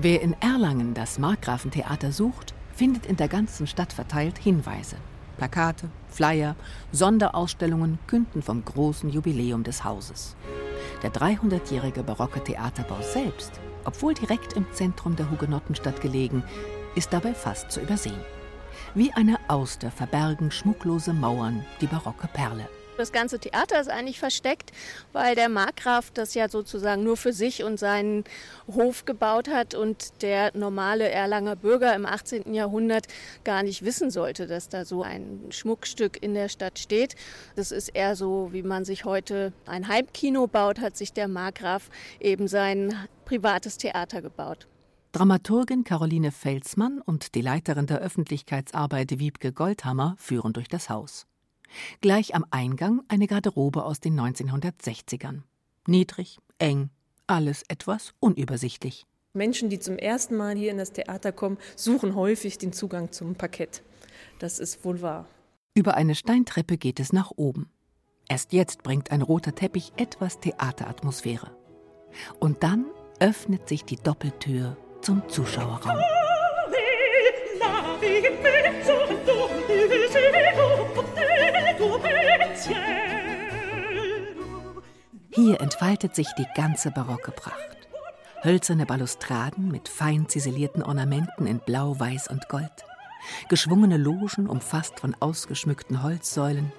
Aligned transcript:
Wer 0.00 0.22
in 0.22 0.36
Erlangen 0.40 0.94
das 0.94 1.18
Markgrafentheater 1.18 2.12
sucht, 2.12 2.54
findet 2.72 3.04
in 3.04 3.16
der 3.16 3.26
ganzen 3.26 3.66
Stadt 3.66 3.92
verteilt 3.92 4.38
Hinweise. 4.38 4.94
Plakate, 5.38 5.88
Flyer, 6.08 6.54
Sonderausstellungen 6.92 7.98
künden 8.06 8.40
vom 8.40 8.64
großen 8.64 9.10
Jubiläum 9.10 9.64
des 9.64 9.82
Hauses. 9.82 10.36
Der 11.02 11.12
300-jährige 11.12 12.04
barocke 12.04 12.44
Theaterbau 12.44 13.00
selbst, 13.00 13.50
obwohl 13.84 14.14
direkt 14.14 14.52
im 14.52 14.66
Zentrum 14.70 15.16
der 15.16 15.32
Hugenottenstadt 15.32 16.00
gelegen, 16.00 16.44
ist 16.94 17.12
dabei 17.12 17.34
fast 17.34 17.72
zu 17.72 17.80
übersehen. 17.80 18.20
Wie 18.94 19.12
eine 19.14 19.36
Auster 19.48 19.90
verbergen 19.90 20.52
schmucklose 20.52 21.12
Mauern 21.12 21.64
die 21.80 21.88
barocke 21.88 22.28
Perle. 22.28 22.68
Das 22.98 23.12
ganze 23.12 23.38
Theater 23.38 23.80
ist 23.80 23.88
eigentlich 23.88 24.18
versteckt, 24.18 24.72
weil 25.12 25.36
der 25.36 25.48
Markgraf 25.48 26.10
das 26.10 26.34
ja 26.34 26.48
sozusagen 26.48 27.04
nur 27.04 27.16
für 27.16 27.32
sich 27.32 27.62
und 27.62 27.78
seinen 27.78 28.24
Hof 28.66 29.04
gebaut 29.04 29.48
hat 29.48 29.76
und 29.76 30.20
der 30.20 30.50
normale 30.56 31.08
Erlanger 31.08 31.54
Bürger 31.54 31.94
im 31.94 32.04
18. 32.04 32.52
Jahrhundert 32.54 33.06
gar 33.44 33.62
nicht 33.62 33.84
wissen 33.84 34.10
sollte, 34.10 34.48
dass 34.48 34.68
da 34.68 34.84
so 34.84 35.04
ein 35.04 35.46
Schmuckstück 35.50 36.20
in 36.20 36.34
der 36.34 36.48
Stadt 36.48 36.80
steht. 36.80 37.14
Das 37.54 37.70
ist 37.70 37.90
eher 37.90 38.16
so, 38.16 38.48
wie 38.50 38.64
man 38.64 38.84
sich 38.84 39.04
heute 39.04 39.52
ein 39.64 39.86
Heimkino 39.86 40.48
baut, 40.48 40.80
hat 40.80 40.96
sich 40.96 41.12
der 41.12 41.28
Markgraf 41.28 41.90
eben 42.18 42.48
sein 42.48 42.92
privates 43.24 43.78
Theater 43.78 44.22
gebaut. 44.22 44.66
Dramaturgin 45.12 45.84
Caroline 45.84 46.32
Felsmann 46.32 47.00
und 47.00 47.36
die 47.36 47.42
Leiterin 47.42 47.86
der 47.86 48.00
Öffentlichkeitsarbeit 48.00 49.20
Wiebke 49.20 49.52
Goldhammer 49.52 50.16
führen 50.18 50.52
durch 50.52 50.66
das 50.66 50.90
Haus. 50.90 51.28
Gleich 52.00 52.34
am 52.34 52.44
Eingang 52.50 53.02
eine 53.08 53.26
Garderobe 53.26 53.84
aus 53.84 54.00
den 54.00 54.18
1960ern. 54.18 55.42
Niedrig, 55.86 56.38
eng, 56.58 56.90
alles 57.26 57.62
etwas 57.68 58.14
unübersichtlich. 58.20 59.06
Menschen, 59.34 59.68
die 59.70 59.78
zum 59.78 59.96
ersten 59.98 60.36
Mal 60.36 60.56
hier 60.56 60.70
in 60.70 60.78
das 60.78 60.92
Theater 60.92 61.32
kommen, 61.32 61.58
suchen 61.76 62.14
häufig 62.14 62.58
den 62.58 62.72
Zugang 62.72 63.12
zum 63.12 63.34
Parkett. 63.34 63.82
Das 64.38 64.58
ist 64.58 64.84
wohl 64.84 65.02
wahr. 65.02 65.26
Über 65.74 65.94
eine 65.94 66.14
Steintreppe 66.14 66.76
geht 66.76 66.98
es 66.98 67.12
nach 67.12 67.30
oben. 67.36 67.70
Erst 68.28 68.52
jetzt 68.52 68.82
bringt 68.82 69.10
ein 69.10 69.22
roter 69.22 69.54
Teppich 69.54 69.92
etwas 69.96 70.40
Theateratmosphäre. 70.40 71.56
Und 72.40 72.62
dann 72.62 72.86
öffnet 73.20 73.68
sich 73.68 73.84
die 73.84 73.96
Doppeltür 73.96 74.76
zum 75.02 75.22
Zuschauerraum. 75.28 76.17
Hier 85.30 85.60
entfaltet 85.60 86.14
sich 86.14 86.28
die 86.36 86.46
ganze 86.54 86.90
barocke 86.90 87.30
Pracht. 87.30 87.78
Hölzerne 88.42 88.86
Balustraden 88.86 89.70
mit 89.70 89.88
fein 89.88 90.28
ziselierten 90.28 90.82
Ornamenten 90.82 91.46
in 91.46 91.60
Blau, 91.60 91.98
Weiß 91.98 92.28
und 92.28 92.48
Gold. 92.48 92.84
Geschwungene 93.48 93.96
Logen 93.96 94.48
umfasst 94.48 95.00
von 95.00 95.16
ausgeschmückten 95.20 96.02
Holzsäulen 96.02 96.72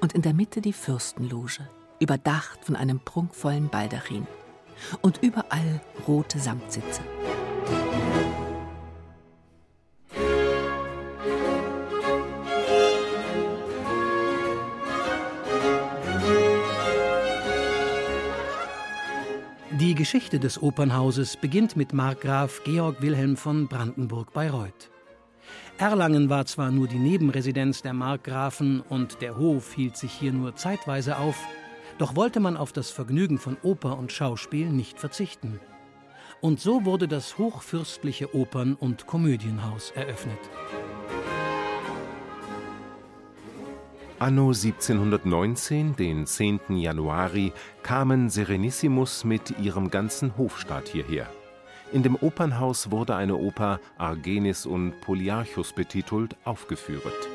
und 0.00 0.12
in 0.12 0.22
der 0.22 0.34
Mitte 0.34 0.60
die 0.60 0.72
Fürstenloge, 0.72 1.68
überdacht 1.98 2.64
von 2.64 2.76
einem 2.76 3.00
prunkvollen 3.00 3.68
Baldachin. 3.68 4.26
Und 5.02 5.22
überall 5.22 5.80
rote 6.06 6.38
Samtsitze. 6.38 7.02
Geschichte 20.00 20.40
des 20.40 20.62
Opernhauses 20.62 21.36
beginnt 21.36 21.76
mit 21.76 21.92
Markgraf 21.92 22.62
Georg 22.64 23.02
Wilhelm 23.02 23.36
von 23.36 23.68
Brandenburg-Bayreuth. 23.68 24.90
Erlangen 25.76 26.30
war 26.30 26.46
zwar 26.46 26.70
nur 26.70 26.88
die 26.88 26.98
Nebenresidenz 26.98 27.82
der 27.82 27.92
Markgrafen 27.92 28.80
und 28.80 29.20
der 29.20 29.36
Hof 29.36 29.74
hielt 29.74 29.98
sich 29.98 30.10
hier 30.12 30.32
nur 30.32 30.56
zeitweise 30.56 31.18
auf, 31.18 31.36
doch 31.98 32.16
wollte 32.16 32.40
man 32.40 32.56
auf 32.56 32.72
das 32.72 32.88
Vergnügen 32.88 33.36
von 33.36 33.58
Oper 33.62 33.98
und 33.98 34.10
Schauspiel 34.10 34.70
nicht 34.70 34.98
verzichten. 34.98 35.60
Und 36.40 36.60
so 36.60 36.86
wurde 36.86 37.06
das 37.06 37.36
hochfürstliche 37.36 38.34
Opern- 38.34 38.76
und 38.76 39.06
Komödienhaus 39.06 39.90
eröffnet. 39.90 40.38
Anno 44.20 44.48
1719, 44.48 45.96
den 45.96 46.26
10. 46.26 46.76
Januari, 46.76 47.54
kamen 47.82 48.28
Serenissimus 48.28 49.24
mit 49.24 49.58
ihrem 49.58 49.90
ganzen 49.90 50.36
Hofstaat 50.36 50.88
hierher. 50.88 51.26
In 51.90 52.02
dem 52.02 52.16
Opernhaus 52.16 52.90
wurde 52.90 53.16
eine 53.16 53.36
Oper 53.36 53.80
Argenis 53.96 54.66
und 54.66 55.00
Polyarchus 55.00 55.72
betitelt 55.72 56.36
aufgeführt. 56.44 57.30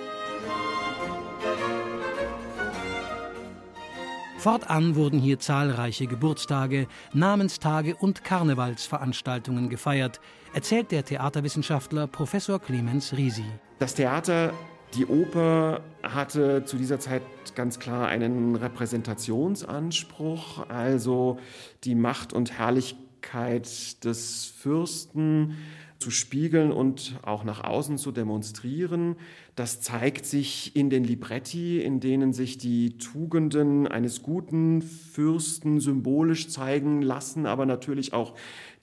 Fortan 4.38 4.96
wurden 4.96 5.18
hier 5.20 5.40
zahlreiche 5.40 6.06
Geburtstage, 6.06 6.86
Namenstage 7.14 7.96
und 7.96 8.24
Karnevalsveranstaltungen 8.24 9.70
gefeiert, 9.70 10.22
erzählt 10.54 10.92
der 10.92 11.04
Theaterwissenschaftler 11.04 12.06
Professor 12.06 12.60
Clemens 12.60 13.18
Risi. 13.18 13.46
Das 13.80 13.96
Theater 13.96 14.54
die 14.96 15.06
Oper 15.06 15.82
hatte 16.04 16.66
zu 16.66 16.78
dieser 16.78 17.00
Zeit 17.00 17.22
ganz 17.54 17.80
klar 17.80 18.08
einen 18.08 18.56
Repräsentationsanspruch, 18.56 20.70
also 20.70 21.38
die 21.84 21.96
Macht 21.96 22.32
und 22.34 22.58
Herrlichkeit 22.58 24.04
des 24.06 24.46
Fürsten 24.46 25.58
zu 26.06 26.12
spiegeln 26.12 26.72
und 26.72 27.20
auch 27.24 27.44
nach 27.44 27.64
außen 27.64 27.98
zu 27.98 28.12
demonstrieren. 28.12 29.16
Das 29.56 29.82
zeigt 29.82 30.28
sich 30.28 30.76
in 30.76 30.92
den 30.92 31.04
Libretti, 31.04 31.82
in 31.82 32.00
denen 32.00 32.32
sich 32.32 32.60
die 32.60 33.00
Tugenden 33.00 33.88
eines 33.88 34.22
guten 34.22 34.84
Fürsten 34.84 35.80
symbolisch 35.80 36.48
zeigen 36.50 37.02
lassen, 37.02 37.48
aber 37.48 37.66
natürlich 37.66 38.14
auch 38.14 38.36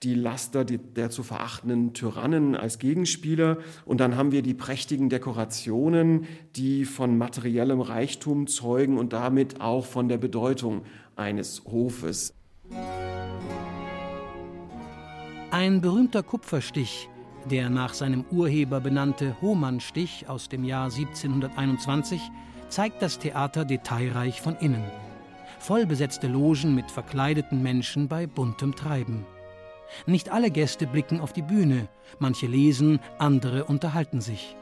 die 0.03 0.15
Laster 0.15 0.65
der 0.65 1.09
zu 1.11 1.23
verachtenden 1.23 1.93
Tyrannen 1.93 2.57
als 2.57 2.77
Gegenspieler. 2.77 3.59
Und 3.85 4.01
dann 4.01 4.17
haben 4.17 4.33
wir 4.33 4.41
die 4.41 4.53
prächtigen 4.53 5.07
Dekorationen, 5.07 6.25
die 6.57 6.83
von 6.83 7.17
materiellem 7.17 7.79
Reichtum 7.79 8.47
zeugen 8.47 8.97
und 8.97 9.13
damit 9.13 9.61
auch 9.61 9.85
von 9.85 10.09
der 10.09 10.17
Bedeutung 10.17 10.81
eines 11.15 11.63
Hofes. 11.63 12.33
Ein 15.53 15.81
berühmter 15.81 16.23
Kupferstich, 16.23 17.09
der 17.49 17.69
nach 17.69 17.93
seinem 17.93 18.25
Urheber 18.31 18.79
benannte 18.79 19.35
Hohmannstich 19.41 20.27
aus 20.27 20.49
dem 20.49 20.63
Jahr 20.63 20.85
1721, 20.85 22.21
zeigt 22.69 23.01
das 23.01 23.19
Theater 23.19 23.65
detailreich 23.65 24.41
von 24.41 24.55
innen. 24.57 24.83
Vollbesetzte 25.59 26.27
Logen 26.27 26.75
mit 26.75 26.91
verkleideten 26.91 27.61
Menschen 27.61 28.07
bei 28.07 28.27
buntem 28.27 28.75
Treiben. 28.75 29.25
Nicht 30.05 30.29
alle 30.29 30.51
Gäste 30.51 30.87
blicken 30.87 31.19
auf 31.19 31.33
die 31.33 31.41
Bühne, 31.41 31.87
manche 32.19 32.47
lesen, 32.47 32.99
andere 33.19 33.65
unterhalten 33.65 34.21
sich. 34.21 34.55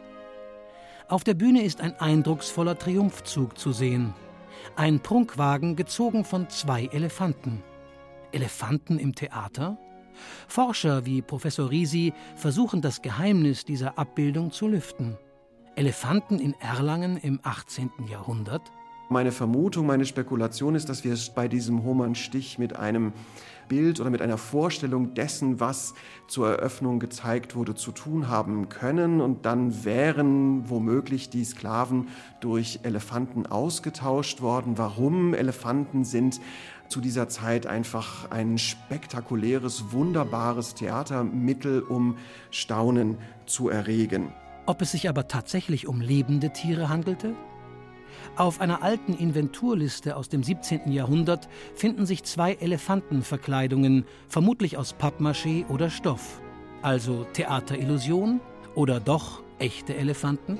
Auf 1.07 1.23
der 1.23 1.33
Bühne 1.33 1.63
ist 1.63 1.81
ein 1.81 1.99
eindrucksvoller 1.99 2.77
Triumphzug 2.77 3.57
zu 3.57 3.71
sehen. 3.71 4.13
Ein 4.75 4.99
Prunkwagen 4.99 5.75
gezogen 5.75 6.23
von 6.23 6.49
zwei 6.49 6.85
Elefanten. 6.85 7.63
Elefanten 8.31 8.99
im 8.99 9.15
Theater? 9.15 9.77
Forscher 10.47 11.05
wie 11.05 11.21
Professor 11.21 11.69
Risi 11.69 12.13
versuchen 12.35 12.81
das 12.81 13.01
Geheimnis 13.01 13.65
dieser 13.65 13.97
Abbildung 13.97 14.51
zu 14.51 14.67
lüften. 14.67 15.17
Elefanten 15.75 16.39
in 16.39 16.53
Erlangen 16.59 17.17
im 17.17 17.39
18. 17.43 17.89
Jahrhundert? 18.09 18.61
Meine 19.09 19.31
Vermutung, 19.31 19.87
meine 19.87 20.05
Spekulation 20.05 20.73
ist, 20.73 20.87
dass 20.87 21.03
wir 21.03 21.13
es 21.13 21.29
bei 21.29 21.47
diesem 21.47 21.83
Hohmann-Stich 21.83 22.57
mit 22.57 22.77
einem 22.77 23.11
Bild 23.71 24.01
oder 24.01 24.09
mit 24.09 24.21
einer 24.21 24.37
Vorstellung 24.37 25.13
dessen, 25.13 25.61
was 25.61 25.93
zur 26.27 26.49
Eröffnung 26.49 26.99
gezeigt 26.99 27.55
wurde, 27.55 27.73
zu 27.73 27.93
tun 27.93 28.27
haben 28.27 28.67
können. 28.67 29.21
Und 29.21 29.45
dann 29.45 29.85
wären 29.85 30.69
womöglich 30.69 31.29
die 31.29 31.45
Sklaven 31.45 32.09
durch 32.41 32.81
Elefanten 32.83 33.45
ausgetauscht 33.45 34.41
worden. 34.41 34.77
Warum 34.77 35.33
Elefanten 35.33 36.03
sind 36.03 36.41
zu 36.89 36.99
dieser 36.99 37.29
Zeit 37.29 37.65
einfach 37.65 38.29
ein 38.29 38.57
spektakuläres, 38.57 39.93
wunderbares 39.93 40.75
Theatermittel, 40.75 41.81
um 41.81 42.17
Staunen 42.49 43.19
zu 43.45 43.69
erregen. 43.69 44.33
Ob 44.65 44.81
es 44.81 44.91
sich 44.91 45.07
aber 45.07 45.29
tatsächlich 45.29 45.87
um 45.87 46.01
lebende 46.01 46.51
Tiere 46.51 46.89
handelte? 46.89 47.35
Auf 48.35 48.61
einer 48.61 48.83
alten 48.83 49.13
Inventurliste 49.13 50.15
aus 50.15 50.29
dem 50.29 50.43
17. 50.43 50.91
Jahrhundert 50.91 51.49
finden 51.75 52.05
sich 52.05 52.23
zwei 52.23 52.53
Elefantenverkleidungen, 52.53 54.05
vermutlich 54.27 54.77
aus 54.77 54.95
Pappmaché 54.95 55.67
oder 55.67 55.89
Stoff. 55.89 56.41
Also 56.81 57.25
Theaterillusion 57.33 58.39
oder 58.75 58.99
doch 58.99 59.43
echte 59.59 59.95
Elefanten? 59.95 60.57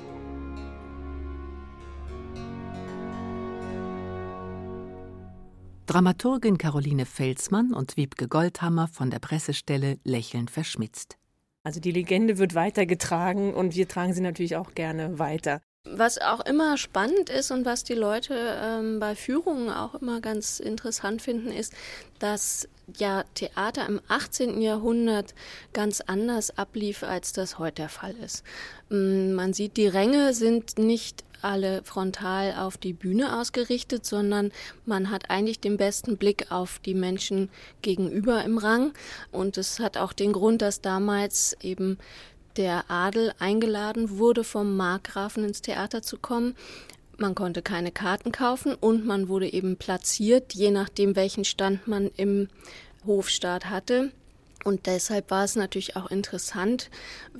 Dramaturgin 5.86 6.58
Caroline 6.58 7.04
Felsmann 7.04 7.74
und 7.74 7.96
Wiebke 7.96 8.28
Goldhammer 8.28 8.88
von 8.88 9.10
der 9.10 9.18
Pressestelle 9.18 9.98
lächeln 10.04 10.48
verschmitzt. 10.48 11.18
Also 11.64 11.80
die 11.80 11.90
Legende 11.90 12.38
wird 12.38 12.54
weitergetragen 12.54 13.52
und 13.52 13.74
wir 13.74 13.86
tragen 13.86 14.14
sie 14.14 14.20
natürlich 14.20 14.56
auch 14.56 14.74
gerne 14.74 15.18
weiter. 15.18 15.60
Was 15.84 16.18
auch 16.18 16.40
immer 16.46 16.78
spannend 16.78 17.28
ist 17.28 17.50
und 17.50 17.64
was 17.64 17.82
die 17.82 17.94
Leute 17.94 18.34
ähm, 18.62 19.00
bei 19.00 19.16
Führungen 19.16 19.68
auch 19.68 19.96
immer 19.96 20.20
ganz 20.20 20.60
interessant 20.60 21.22
finden, 21.22 21.50
ist, 21.50 21.74
dass 22.20 22.68
ja 22.96 23.24
Theater 23.34 23.86
im 23.88 24.00
18. 24.06 24.60
Jahrhundert 24.62 25.34
ganz 25.72 26.00
anders 26.00 26.56
ablief, 26.56 27.02
als 27.02 27.32
das 27.32 27.58
heute 27.58 27.82
der 27.82 27.88
Fall 27.88 28.14
ist. 28.24 28.44
Mm, 28.90 29.32
man 29.32 29.54
sieht, 29.54 29.76
die 29.76 29.88
Ränge 29.88 30.34
sind 30.34 30.78
nicht 30.78 31.24
alle 31.42 31.82
frontal 31.82 32.54
auf 32.56 32.76
die 32.76 32.92
Bühne 32.92 33.38
ausgerichtet, 33.38 34.06
sondern 34.06 34.52
man 34.86 35.10
hat 35.10 35.30
eigentlich 35.30 35.60
den 35.60 35.76
besten 35.76 36.16
Blick 36.16 36.52
auf 36.52 36.78
die 36.78 36.94
Menschen 36.94 37.50
gegenüber 37.82 38.44
im 38.44 38.58
Rang. 38.58 38.92
Und 39.32 39.58
es 39.58 39.80
hat 39.80 39.96
auch 39.96 40.12
den 40.12 40.32
Grund, 40.32 40.62
dass 40.62 40.80
damals 40.80 41.56
eben 41.60 41.98
der 42.56 42.90
Adel 42.90 43.32
eingeladen 43.38 44.18
wurde, 44.18 44.44
vom 44.44 44.76
Markgrafen 44.76 45.44
ins 45.44 45.62
Theater 45.62 46.02
zu 46.02 46.18
kommen. 46.18 46.54
Man 47.18 47.34
konnte 47.34 47.62
keine 47.62 47.92
Karten 47.92 48.32
kaufen 48.32 48.74
und 48.74 49.06
man 49.06 49.28
wurde 49.28 49.52
eben 49.52 49.76
platziert, 49.76 50.54
je 50.54 50.70
nachdem, 50.70 51.14
welchen 51.16 51.44
Stand 51.44 51.86
man 51.86 52.10
im 52.16 52.48
Hofstaat 53.06 53.70
hatte. 53.70 54.10
Und 54.64 54.86
deshalb 54.86 55.30
war 55.30 55.44
es 55.44 55.56
natürlich 55.56 55.96
auch 55.96 56.10
interessant, 56.10 56.90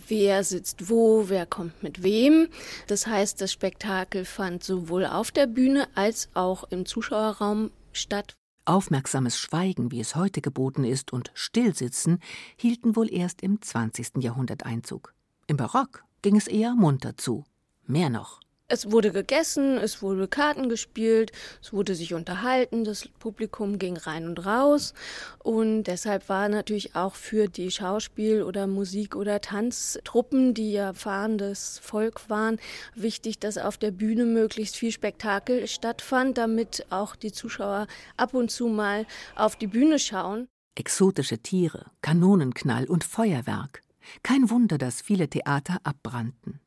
wer 0.09 0.43
sitzt 0.44 0.88
wo, 0.88 1.29
wer 1.29 1.47
kommt 1.47 1.82
mit 1.82 2.03
wem. 2.03 2.49
Das 2.88 3.06
heißt, 3.06 3.41
das 3.41 3.53
Spektakel 3.53 4.25
fand 4.25 4.65
sowohl 4.65 5.06
auf 5.06 5.31
der 5.31 5.47
Bühne 5.47 5.87
als 5.94 6.29
auch 6.35 6.65
im 6.70 6.85
Zuschauerraum 6.85 7.70
statt. 7.93 8.35
Aufmerksames 8.64 9.38
Schweigen, 9.38 9.91
wie 9.91 10.00
es 10.00 10.14
heute 10.14 10.41
geboten 10.41 10.85
ist, 10.85 11.12
und 11.12 11.31
Stillsitzen 11.35 12.20
hielten 12.56 12.97
wohl 12.97 13.12
erst 13.12 13.43
im 13.43 13.61
20. 13.61 14.23
Jahrhundert 14.23 14.64
Einzug. 14.64 15.14
Im 15.47 15.56
Barock 15.56 16.05
ging 16.23 16.37
es 16.37 16.47
eher 16.47 16.75
munter 16.75 17.17
zu. 17.17 17.44
Mehr 17.85 18.11
noch. 18.11 18.41
Es 18.75 18.91
wurde 18.91 19.13
gegessen, 19.13 19.77
es 19.77 20.01
wurde 20.01 20.27
Karten 20.29 20.71
gespielt, 20.71 21.31
es 21.61 21.75
wurde 21.75 21.95
sich 21.95 22.15
unterhalten, 22.15 22.85
das 22.85 23.07
Publikum 23.07 23.79
ging 23.79 23.99
rein 23.99 24.27
und 24.27 24.47
raus. 24.47 24.95
Und 25.41 25.83
deshalb 25.83 26.31
war 26.31 26.49
natürlich 26.49 26.97
auch 26.97 27.15
für 27.15 27.49
die 27.49 27.71
Schauspiel- 27.71 28.43
oder 28.43 28.67
Musik- 28.67 29.15
oder 29.15 29.43
Tanztruppen, 29.43 30.55
die 30.55 30.73
ja 30.73 30.95
fahrendes 30.95 31.81
Volk 31.83 32.31
waren, 32.31 32.59
wichtig, 32.95 33.39
dass 33.39 33.59
auf 33.59 33.77
der 33.77 33.91
Bühne 33.91 34.25
möglichst 34.25 34.77
viel 34.77 34.91
Spektakel 34.91 35.69
stattfand, 35.69 36.39
damit 36.39 36.87
auch 36.89 37.15
die 37.15 37.31
Zuschauer 37.31 37.87
ab 38.17 38.33
und 38.33 38.51
zu 38.51 38.69
mal 38.69 39.05
auf 39.37 39.55
die 39.55 39.67
Bühne 39.67 39.99
schauen. 39.99 40.49
Exotische 40.77 41.37
Tiere, 41.41 41.91
Kanonenknall 42.01 42.87
und 42.87 43.05
Feuerwerk. 43.05 43.83
Kein 44.23 44.49
Wunder, 44.49 44.79
dass 44.79 45.03
viele 45.03 45.29
Theater 45.29 45.77
abbrannten. 45.85 46.63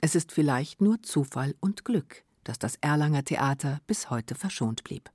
Es 0.00 0.14
ist 0.14 0.32
vielleicht 0.32 0.80
nur 0.80 1.02
Zufall 1.02 1.54
und 1.60 1.84
Glück, 1.84 2.24
dass 2.44 2.58
das 2.58 2.76
Erlanger 2.80 3.24
Theater 3.24 3.80
bis 3.86 4.10
heute 4.10 4.34
verschont 4.34 4.84
blieb. 4.84 5.10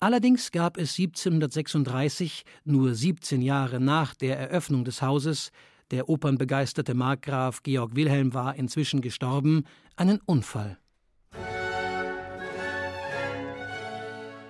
Allerdings 0.00 0.50
gab 0.50 0.78
es 0.78 0.98
1736, 0.98 2.44
nur 2.64 2.94
17 2.94 3.40
Jahre 3.40 3.78
nach 3.78 4.14
der 4.14 4.38
Eröffnung 4.38 4.84
des 4.84 5.00
Hauses, 5.00 5.52
der 5.92 6.08
opernbegeisterte 6.08 6.94
Markgraf 6.94 7.62
Georg 7.62 7.94
Wilhelm 7.94 8.34
war 8.34 8.56
inzwischen 8.56 9.00
gestorben, 9.00 9.64
einen 9.94 10.18
Unfall. 10.24 10.78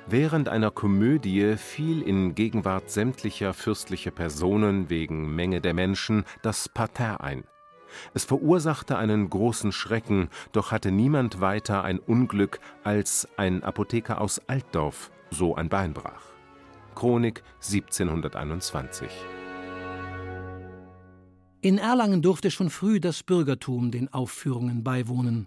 Während 0.06 0.48
einer 0.48 0.70
Komödie 0.70 1.56
fiel 1.56 2.02
in 2.02 2.34
Gegenwart 2.34 2.90
sämtlicher 2.90 3.54
fürstlicher 3.54 4.10
Personen 4.10 4.88
wegen 4.90 5.34
Menge 5.34 5.60
der 5.60 5.74
Menschen 5.74 6.24
das 6.42 6.68
Parterre 6.68 7.20
ein. 7.20 7.44
Es 8.14 8.24
verursachte 8.24 8.96
einen 8.96 9.28
großen 9.30 9.72
Schrecken, 9.72 10.28
doch 10.52 10.70
hatte 10.70 10.90
niemand 10.90 11.40
weiter 11.40 11.84
ein 11.84 11.98
Unglück, 11.98 12.60
als 12.84 13.28
ein 13.36 13.62
Apotheker 13.62 14.20
aus 14.20 14.40
Altdorf 14.48 15.10
so 15.30 15.54
ein 15.54 15.68
Bein 15.68 15.92
brach. 15.92 16.22
Chronik 16.94 17.42
1721 17.62 19.10
In 21.62 21.78
Erlangen 21.78 22.22
durfte 22.22 22.50
schon 22.50 22.70
früh 22.70 23.00
das 23.00 23.22
Bürgertum 23.22 23.90
den 23.90 24.12
Aufführungen 24.12 24.84
beiwohnen. 24.84 25.46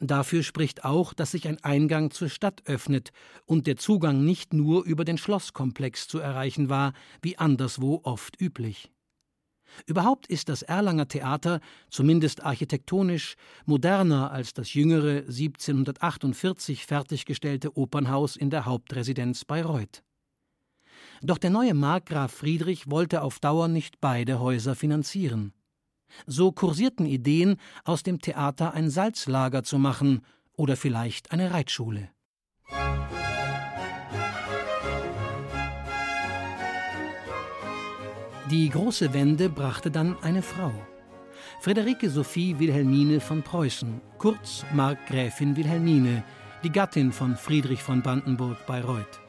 Dafür 0.00 0.42
spricht 0.42 0.84
auch, 0.84 1.12
dass 1.14 1.32
sich 1.32 1.48
ein 1.48 1.62
Eingang 1.64 2.10
zur 2.10 2.28
Stadt 2.28 2.62
öffnet 2.66 3.10
und 3.46 3.66
der 3.66 3.76
Zugang 3.76 4.24
nicht 4.24 4.52
nur 4.52 4.84
über 4.84 5.04
den 5.04 5.18
Schlosskomplex 5.18 6.06
zu 6.06 6.18
erreichen 6.18 6.68
war, 6.68 6.92
wie 7.22 7.38
anderswo 7.38 8.00
oft 8.04 8.40
üblich. 8.40 8.90
Überhaupt 9.86 10.26
ist 10.26 10.48
das 10.48 10.62
Erlanger 10.62 11.08
Theater, 11.08 11.60
zumindest 11.90 12.44
architektonisch, 12.44 13.36
moderner 13.66 14.30
als 14.30 14.52
das 14.52 14.74
jüngere 14.74 15.20
1748 15.26 16.86
fertiggestellte 16.86 17.76
Opernhaus 17.76 18.36
in 18.36 18.50
der 18.50 18.64
Hauptresidenz 18.64 19.44
Bayreuth. 19.44 20.02
Doch 21.22 21.38
der 21.38 21.50
neue 21.50 21.74
Markgraf 21.74 22.32
Friedrich 22.32 22.90
wollte 22.90 23.22
auf 23.22 23.40
Dauer 23.40 23.68
nicht 23.68 24.00
beide 24.00 24.40
Häuser 24.40 24.74
finanzieren. 24.74 25.52
So 26.26 26.52
kursierten 26.52 27.06
Ideen, 27.06 27.56
aus 27.84 28.02
dem 28.02 28.20
Theater 28.20 28.72
ein 28.72 28.90
Salzlager 28.90 29.62
zu 29.62 29.78
machen 29.78 30.22
oder 30.56 30.76
vielleicht 30.76 31.32
eine 31.32 31.52
Reitschule. 31.52 32.10
Die 38.50 38.70
große 38.70 39.12
Wende 39.12 39.50
brachte 39.50 39.90
dann 39.90 40.16
eine 40.22 40.40
Frau. 40.40 40.72
Friederike 41.60 42.08
Sophie 42.08 42.58
Wilhelmine 42.58 43.20
von 43.20 43.42
Preußen, 43.42 44.00
kurz 44.16 44.64
Markgräfin 44.72 45.54
Wilhelmine, 45.54 46.24
die 46.64 46.72
Gattin 46.72 47.12
von 47.12 47.36
Friedrich 47.36 47.82
von 47.82 48.00
Brandenburg-Bayreuth. 48.00 49.20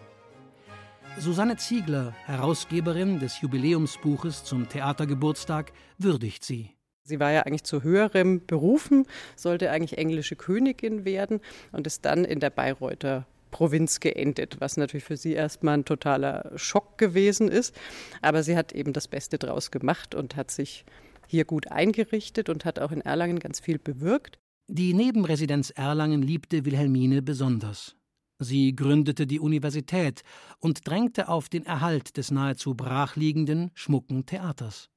Susanne 1.18 1.58
Ziegler, 1.58 2.14
Herausgeberin 2.28 3.20
des 3.20 3.42
Jubiläumsbuches 3.42 4.46
zum 4.46 4.70
Theatergeburtstag, 4.70 5.74
würdigt 5.98 6.46
sie. 6.46 6.72
Sie 7.04 7.20
war 7.20 7.32
ja 7.32 7.42
eigentlich 7.42 7.66
zu 7.66 7.84
höherem 7.84 8.46
berufen, 8.46 9.06
sollte 9.36 9.70
eigentlich 9.70 9.98
englische 9.98 10.38
Königin 10.38 11.04
werden 11.04 11.42
und 11.74 11.88
ist 11.88 12.06
dann 12.06 12.24
in 12.24 12.40
der 12.40 12.52
Bayreuther 12.52 13.26
Provinz 13.52 14.00
geendet, 14.00 14.58
was 14.60 14.78
natürlich 14.78 15.04
für 15.04 15.18
sie 15.18 15.34
erstmal 15.34 15.76
ein 15.76 15.86
totaler 15.86 16.52
Schock 16.56 16.98
gewesen 16.98 17.50
ist. 17.50 17.76
Aber 18.22 18.44
sie 18.44 18.56
hat 18.56 18.72
eben 18.72 18.94
das 18.94 19.08
Beste 19.08 19.38
draus 19.38 19.72
gemacht 19.72 20.16
und 20.16 20.36
hat 20.36 20.52
sich 20.52 20.86
hier 21.28 21.46
gut 21.46 21.72
eingerichtet 21.72 22.50
und 22.50 22.66
hat 22.66 22.80
auch 22.80 22.92
in 22.92 23.02
Erlangen 23.02 23.40
ganz 23.40 23.60
viel 23.60 23.80
bewirkt. 23.80 24.40
Die 24.68 24.94
Nebenresidenz 24.94 25.72
Erlangen 25.72 26.22
liebte 26.22 26.66
Wilhelmine 26.66 27.22
besonders. 27.22 27.96
Sie 28.40 28.76
gründete 28.76 29.28
die 29.28 29.40
Universität 29.40 30.24
und 30.60 30.88
drängte 30.88 31.28
auf 31.28 31.50
den 31.50 31.66
Erhalt 31.66 32.16
des 32.18 32.32
nahezu 32.32 32.74
brachliegenden, 32.74 33.72
schmucken 33.74 34.26
Theaters. 34.26 34.90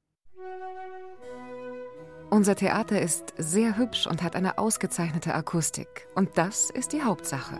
Unser 2.31 2.57
Theater 2.57 3.03
ist 3.03 3.35
sehr 3.37 3.77
hübsch 3.77 4.07
und 4.07 4.23
hat 4.23 4.37
eine 4.37 4.57
ausgezeichnete 4.57 5.35
Akustik. 5.35 6.07
Und 6.15 6.39
das 6.39 6.71
ist 6.71 6.93
die 6.93 7.03
Hauptsache. 7.03 7.59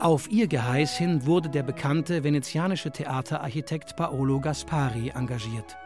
Auf 0.00 0.30
ihr 0.30 0.48
Geheiß 0.48 0.98
hin 0.98 1.24
wurde 1.24 1.48
der 1.48 1.62
bekannte 1.62 2.24
venezianische 2.24 2.90
Theaterarchitekt 2.90 3.96
Paolo 3.96 4.40
Gaspari 4.40 5.12
engagiert. 5.14 5.76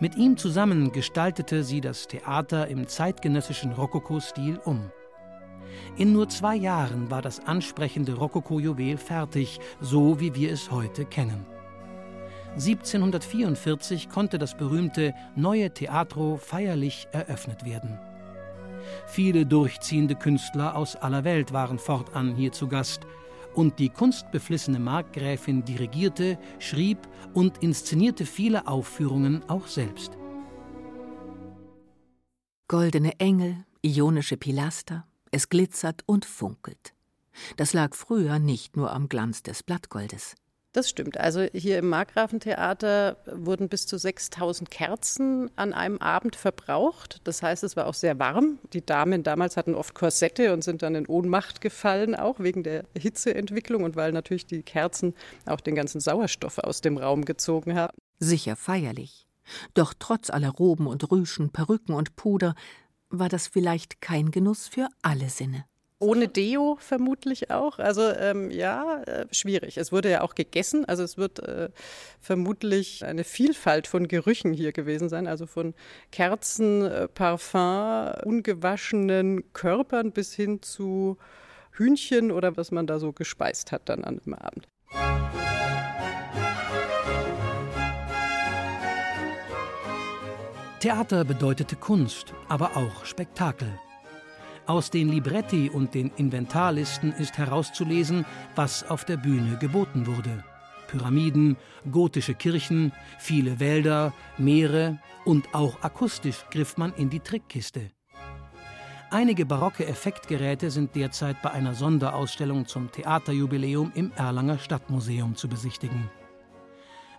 Mit 0.00 0.16
ihm 0.16 0.36
zusammen 0.36 0.92
gestaltete 0.92 1.64
sie 1.64 1.80
das 1.80 2.06
Theater 2.06 2.68
im 2.68 2.86
zeitgenössischen 2.86 3.72
Rokoko-Stil 3.72 4.60
um. 4.64 4.90
In 5.96 6.12
nur 6.12 6.28
zwei 6.28 6.54
Jahren 6.54 7.10
war 7.10 7.20
das 7.20 7.40
ansprechende 7.46 8.14
Rokoko-Juwel 8.14 8.96
fertig, 8.96 9.58
so 9.80 10.20
wie 10.20 10.34
wir 10.34 10.52
es 10.52 10.70
heute 10.70 11.04
kennen. 11.04 11.44
1744 12.52 14.08
konnte 14.08 14.38
das 14.38 14.56
berühmte 14.56 15.14
Neue 15.34 15.70
Teatro 15.72 16.38
feierlich 16.38 17.08
eröffnet 17.12 17.66
werden. 17.66 17.98
Viele 19.06 19.46
durchziehende 19.46 20.14
Künstler 20.14 20.76
aus 20.76 20.96
aller 20.96 21.24
Welt 21.24 21.52
waren 21.52 21.78
fortan 21.78 22.34
hier 22.34 22.52
zu 22.52 22.68
Gast, 22.68 23.06
und 23.54 23.78
die 23.78 23.88
kunstbeflissene 23.88 24.78
Markgräfin 24.78 25.64
dirigierte, 25.64 26.38
schrieb 26.58 26.98
und 27.32 27.62
inszenierte 27.62 28.26
viele 28.26 28.68
Aufführungen 28.68 29.48
auch 29.48 29.66
selbst. 29.66 30.12
Goldene 32.68 33.18
Engel, 33.18 33.64
ionische 33.82 34.36
Pilaster, 34.36 35.06
es 35.30 35.48
glitzert 35.48 36.02
und 36.06 36.24
funkelt. 36.24 36.94
Das 37.56 37.72
lag 37.72 37.94
früher 37.94 38.38
nicht 38.38 38.76
nur 38.76 38.92
am 38.92 39.08
Glanz 39.08 39.42
des 39.42 39.62
Blattgoldes. 39.62 40.34
Das 40.76 40.90
stimmt. 40.90 41.18
Also 41.18 41.46
hier 41.54 41.78
im 41.78 41.88
Markgrafentheater 41.88 43.16
wurden 43.32 43.70
bis 43.70 43.86
zu 43.86 43.96
6000 43.96 44.70
Kerzen 44.70 45.50
an 45.56 45.72
einem 45.72 45.96
Abend 46.02 46.36
verbraucht. 46.36 47.22
Das 47.24 47.42
heißt, 47.42 47.64
es 47.64 47.76
war 47.76 47.86
auch 47.86 47.94
sehr 47.94 48.18
warm. 48.18 48.58
Die 48.74 48.84
Damen 48.84 49.22
damals 49.22 49.56
hatten 49.56 49.74
oft 49.74 49.94
Korsette 49.94 50.52
und 50.52 50.62
sind 50.62 50.82
dann 50.82 50.94
in 50.94 51.06
Ohnmacht 51.06 51.62
gefallen, 51.62 52.14
auch 52.14 52.40
wegen 52.40 52.62
der 52.62 52.84
Hitzeentwicklung 52.94 53.84
und 53.84 53.96
weil 53.96 54.12
natürlich 54.12 54.44
die 54.44 54.62
Kerzen 54.62 55.14
auch 55.46 55.62
den 55.62 55.74
ganzen 55.74 56.02
Sauerstoff 56.02 56.58
aus 56.58 56.82
dem 56.82 56.98
Raum 56.98 57.24
gezogen 57.24 57.74
haben. 57.74 57.96
Sicher 58.18 58.54
feierlich. 58.54 59.26
Doch 59.72 59.94
trotz 59.98 60.28
aller 60.28 60.50
Roben 60.50 60.88
und 60.88 61.10
Rüschen, 61.10 61.52
Perücken 61.52 61.94
und 61.94 62.16
Puder 62.16 62.54
war 63.08 63.30
das 63.30 63.46
vielleicht 63.46 64.02
kein 64.02 64.30
Genuss 64.30 64.68
für 64.68 64.88
alle 65.00 65.30
Sinne. 65.30 65.64
Ohne 65.98 66.28
Deo 66.28 66.76
vermutlich 66.78 67.50
auch. 67.50 67.78
Also 67.78 68.02
ähm, 68.02 68.50
ja, 68.50 69.02
äh, 69.04 69.26
schwierig. 69.32 69.78
Es 69.78 69.92
wurde 69.92 70.10
ja 70.10 70.20
auch 70.20 70.34
gegessen. 70.34 70.84
Also 70.84 71.02
es 71.02 71.16
wird 71.16 71.38
äh, 71.38 71.70
vermutlich 72.20 73.04
eine 73.04 73.24
Vielfalt 73.24 73.86
von 73.86 74.06
Gerüchen 74.06 74.52
hier 74.52 74.72
gewesen 74.72 75.08
sein. 75.08 75.26
Also 75.26 75.46
von 75.46 75.74
Kerzen, 76.12 76.84
äh, 76.84 77.08
Parfum, 77.08 78.12
ungewaschenen 78.24 79.52
Körpern 79.54 80.12
bis 80.12 80.34
hin 80.34 80.60
zu 80.60 81.16
Hühnchen 81.72 82.30
oder 82.30 82.58
was 82.58 82.70
man 82.72 82.86
da 82.86 82.98
so 82.98 83.12
gespeist 83.12 83.72
hat 83.72 83.88
dann 83.88 84.04
an 84.04 84.18
dem 84.18 84.34
Abend. 84.34 84.68
Theater 90.80 91.24
bedeutete 91.24 91.74
Kunst, 91.74 92.34
aber 92.48 92.76
auch 92.76 93.06
Spektakel. 93.06 93.78
Aus 94.66 94.90
den 94.90 95.08
Libretti 95.08 95.70
und 95.70 95.94
den 95.94 96.10
Inventarlisten 96.16 97.12
ist 97.12 97.38
herauszulesen, 97.38 98.24
was 98.56 98.88
auf 98.90 99.04
der 99.04 99.16
Bühne 99.16 99.56
geboten 99.58 100.08
wurde. 100.08 100.42
Pyramiden, 100.88 101.56
gotische 101.90 102.34
Kirchen, 102.34 102.92
viele 103.18 103.60
Wälder, 103.60 104.12
Meere 104.38 104.98
und 105.24 105.54
auch 105.54 105.82
akustisch 105.82 106.44
griff 106.50 106.76
man 106.78 106.92
in 106.94 107.10
die 107.10 107.20
Trickkiste. 107.20 107.90
Einige 109.10 109.46
barocke 109.46 109.86
Effektgeräte 109.86 110.72
sind 110.72 110.96
derzeit 110.96 111.40
bei 111.42 111.52
einer 111.52 111.74
Sonderausstellung 111.74 112.66
zum 112.66 112.90
Theaterjubiläum 112.90 113.92
im 113.94 114.10
Erlanger 114.16 114.58
Stadtmuseum 114.58 115.36
zu 115.36 115.48
besichtigen. 115.48 116.10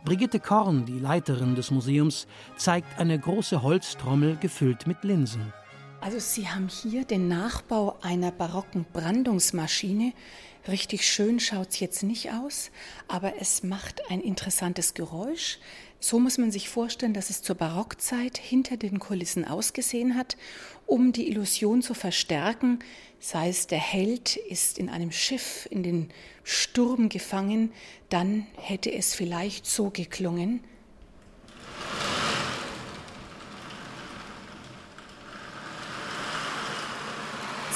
Brigitte 0.03 0.41
Korn, 0.41 0.85
die 0.85 0.99
Leiterin 0.99 1.55
des 1.55 1.71
Museums, 1.71 2.27
zeigt 2.57 2.99
eine 2.99 3.17
große 3.17 3.61
Holztrommel 3.61 4.35
gefüllt 4.35 4.85
mit 4.85 5.03
Linsen. 5.05 5.53
Also 5.99 6.19
Sie 6.19 6.47
haben 6.47 6.69
hier 6.69 7.05
den 7.05 7.27
Nachbau 7.27 7.97
einer 8.01 8.31
barocken 8.31 8.85
Brandungsmaschine. 8.93 10.13
Richtig 10.67 11.07
schön 11.07 11.39
schaut 11.39 11.69
es 11.69 11.79
jetzt 11.79 12.03
nicht 12.03 12.31
aus, 12.31 12.71
aber 13.07 13.33
es 13.41 13.63
macht 13.63 14.01
ein 14.09 14.21
interessantes 14.21 14.93
Geräusch. 14.93 15.59
So 15.99 16.19
muss 16.19 16.37
man 16.37 16.51
sich 16.51 16.69
vorstellen, 16.69 17.13
dass 17.13 17.31
es 17.31 17.41
zur 17.41 17.55
Barockzeit 17.55 18.37
hinter 18.37 18.77
den 18.77 18.99
Kulissen 18.99 19.45
ausgesehen 19.45 20.15
hat, 20.15 20.37
um 20.85 21.11
die 21.11 21.29
Illusion 21.29 21.81
zu 21.81 21.95
verstärken, 21.95 22.79
sei 23.19 23.49
es 23.49 23.65
der 23.65 23.79
Held 23.79 24.35
ist 24.35 24.77
in 24.77 24.89
einem 24.89 25.11
Schiff 25.11 25.67
in 25.71 25.81
den 25.81 26.09
Sturm 26.43 27.09
gefangen, 27.09 27.71
dann 28.09 28.45
hätte 28.55 28.93
es 28.93 29.15
vielleicht 29.15 29.65
so 29.65 29.89
geklungen. 29.89 30.63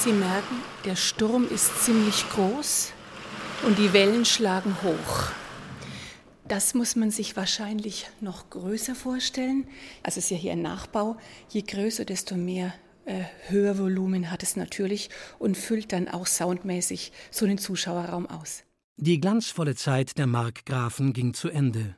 Sie 0.04 0.12
merken, 0.12 0.56
der 0.84 0.96
Sturm 0.96 1.46
ist 1.48 1.84
ziemlich 1.84 2.28
groß 2.30 2.90
und 3.64 3.78
die 3.78 3.92
Wellen 3.92 4.24
schlagen 4.24 4.76
hoch. 4.82 5.30
Das 6.48 6.74
muss 6.74 6.96
man 6.96 7.12
sich 7.12 7.36
wahrscheinlich 7.36 8.10
noch 8.20 8.50
größer 8.50 8.96
vorstellen. 8.96 9.68
Also 10.02 10.18
es 10.18 10.24
ist 10.24 10.30
ja 10.30 10.36
hier 10.38 10.52
ein 10.52 10.62
Nachbau. 10.62 11.18
Je 11.50 11.62
größer, 11.62 12.04
desto 12.04 12.34
mehr 12.34 12.74
äh, 13.04 13.22
Hörvolumen 13.46 14.32
hat 14.32 14.42
es 14.42 14.56
natürlich 14.56 15.08
und 15.38 15.56
füllt 15.56 15.92
dann 15.92 16.08
auch 16.08 16.26
soundmäßig 16.26 17.12
so 17.30 17.46
den 17.46 17.58
Zuschauerraum 17.58 18.26
aus. 18.26 18.64
Die 18.96 19.20
glanzvolle 19.20 19.76
Zeit 19.76 20.18
der 20.18 20.26
Markgrafen 20.26 21.12
ging 21.12 21.32
zu 21.32 21.48
Ende. 21.48 21.94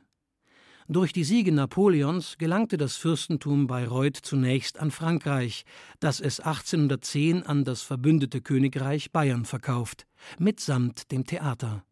Durch 0.87 1.13
die 1.13 1.23
Siege 1.23 1.51
Napoleons 1.51 2.37
gelangte 2.37 2.77
das 2.77 2.95
Fürstentum 2.95 3.65
Bayreuth 3.65 4.17
zunächst 4.17 4.79
an 4.79 4.91
Frankreich, 4.91 5.65
das 5.99 6.19
es 6.19 6.39
1810 6.39 7.41
an 7.41 7.63
das 7.63 7.81
verbündete 7.81 8.39
Königreich 8.39 9.11
Bayern 9.11 9.45
verkauft, 9.45 10.05
mitsamt 10.37 11.11
dem 11.11 11.25
Theater. 11.25 11.83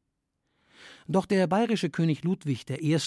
Doch 1.08 1.26
der 1.26 1.48
bayerische 1.48 1.90
König 1.90 2.24
Ludwig 2.24 2.70
I. 2.70 2.98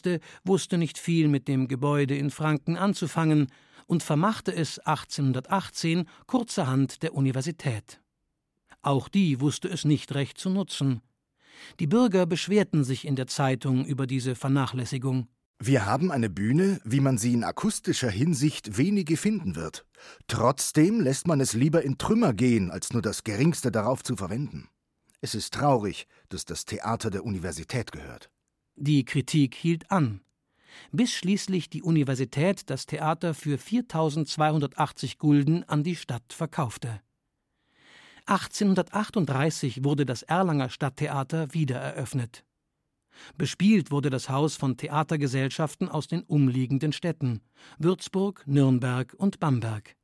wusste 0.42 0.76
nicht 0.76 0.98
viel 0.98 1.28
mit 1.28 1.46
dem 1.46 1.68
Gebäude 1.68 2.16
in 2.16 2.30
Franken 2.30 2.76
anzufangen 2.76 3.46
und 3.86 4.02
vermachte 4.02 4.52
es 4.52 4.80
1818 4.80 6.08
kurzerhand 6.26 7.04
der 7.04 7.14
Universität. 7.14 8.00
Auch 8.82 9.08
die 9.08 9.40
wusste 9.40 9.68
es 9.68 9.84
nicht 9.84 10.12
recht 10.16 10.36
zu 10.36 10.50
nutzen. 10.50 11.00
Die 11.78 11.86
Bürger 11.86 12.26
beschwerten 12.26 12.82
sich 12.82 13.06
in 13.06 13.14
der 13.14 13.28
Zeitung 13.28 13.86
über 13.86 14.08
diese 14.08 14.34
Vernachlässigung. 14.34 15.28
Wir 15.58 15.86
haben 15.86 16.12
eine 16.12 16.28
Bühne, 16.28 16.80
wie 16.84 17.00
man 17.00 17.16
sie 17.16 17.32
in 17.32 17.42
akustischer 17.42 18.10
Hinsicht 18.10 18.76
wenige 18.76 19.16
finden 19.16 19.56
wird. 19.56 19.86
Trotzdem 20.26 21.00
lässt 21.00 21.26
man 21.26 21.40
es 21.40 21.54
lieber 21.54 21.82
in 21.82 21.96
Trümmer 21.96 22.34
gehen, 22.34 22.70
als 22.70 22.92
nur 22.92 23.00
das 23.00 23.25
Geringste 23.25 23.72
darauf 23.72 24.02
zu 24.02 24.16
verwenden. 24.16 24.68
Es 25.22 25.34
ist 25.34 25.54
traurig, 25.54 26.06
dass 26.28 26.44
das 26.44 26.66
Theater 26.66 27.10
der 27.10 27.25
Universität 27.25 27.90
gehört. 27.90 28.30
Die 28.75 29.06
Kritik 29.06 29.54
hielt 29.54 29.90
an, 29.90 30.20
bis 30.92 31.12
schließlich 31.12 31.70
die 31.70 31.82
Universität 31.82 32.68
das 32.68 32.84
Theater 32.84 33.32
für 33.32 33.56
4280 33.56 35.18
Gulden 35.18 35.64
an 35.64 35.82
die 35.82 35.96
Stadt 35.96 36.34
verkaufte. 36.34 37.00
1838 38.26 39.84
wurde 39.84 40.04
das 40.04 40.22
Erlanger 40.22 40.68
Stadttheater 40.68 41.54
wiedereröffnet. 41.54 42.44
Bespielt 43.37 43.90
wurde 43.90 44.11
das 44.11 44.28
Haus 44.28 44.56
von 44.56 44.76
Theatergesellschaften 44.76 45.88
aus 45.88 46.06
den 46.06 46.23
umliegenden 46.23 46.92
Städten 46.92 47.40
Würzburg, 47.78 48.42
Nürnberg 48.46 49.14
und 49.18 49.40
Bamberg. 49.40 49.96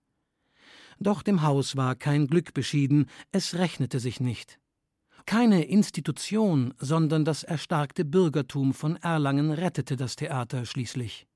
Doch 0.99 1.23
dem 1.23 1.43
Haus 1.43 1.77
war 1.77 1.95
kein 1.95 2.27
Glück 2.27 2.55
beschieden, 2.55 3.07
es 3.33 3.55
rechnete 3.55 3.99
sich 3.99 4.21
nicht. 4.21 4.59
Keine 5.27 5.65
Institution, 5.65 6.75
sondern 6.79 7.25
das 7.25 7.45
erstarkte 7.45 8.05
Bürgertum 8.05 8.75
von 8.75 8.97
Erlangen 8.97 9.51
rettete 9.51 9.97
das 9.97 10.17
Theater 10.17 10.67
schließlich. 10.67 11.27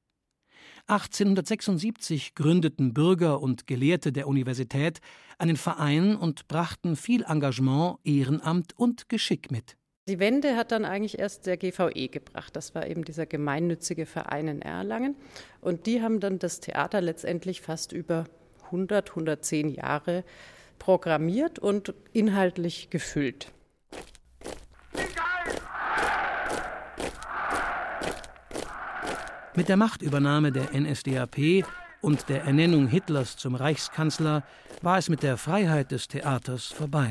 1876 0.89 2.35
gründeten 2.35 2.95
Bürger 2.95 3.41
und 3.41 3.67
Gelehrte 3.67 4.13
der 4.13 4.29
Universität 4.29 5.01
einen 5.39 5.57
Verein 5.57 6.15
und 6.15 6.47
brachten 6.47 6.95
viel 6.95 7.25
Engagement, 7.25 7.99
Ehrenamt 8.05 8.73
und 8.79 9.09
Geschick 9.09 9.51
mit. 9.51 9.77
Die 10.09 10.21
Wende 10.21 10.55
hat 10.55 10.71
dann 10.71 10.85
eigentlich 10.85 11.19
erst 11.19 11.47
der 11.47 11.57
GVE 11.57 12.07
gebracht. 12.09 12.55
Das 12.55 12.77
war 12.77 12.87
eben 12.87 13.05
dieser 13.05 13.27
gemeinnützige 13.27 14.07
Verein 14.07 14.47
in 14.47 14.63
Erlangen. 14.63 15.17
Und 15.61 15.87
die 15.87 16.01
haben 16.01 16.21
dann 16.21 16.39
das 16.39 16.61
Theater 16.61 17.01
letztendlich 17.01 17.61
fast 17.61 17.91
über 17.91 18.27
100, 18.67 19.11
110 19.11 19.69
Jahre 19.69 20.23
programmiert 20.79 21.59
und 21.59 21.93
inhaltlich 22.13 22.89
gefüllt. 22.89 23.51
Mit 29.57 29.69
der 29.69 29.77
Machtübernahme 29.77 30.53
der 30.53 30.69
NSDAP 30.73 31.65
und 32.01 32.29
der 32.29 32.45
Ernennung 32.45 32.87
Hitlers 32.87 33.39
zum 33.39 33.57
Reichskanzler 33.57 34.45
war 34.83 34.99
es 34.99 35.09
mit 35.09 35.25
der 35.25 35.37
Freiheit 35.37 35.91
des 35.91 36.07
Theaters 36.07 36.67
vorbei. 36.67 37.11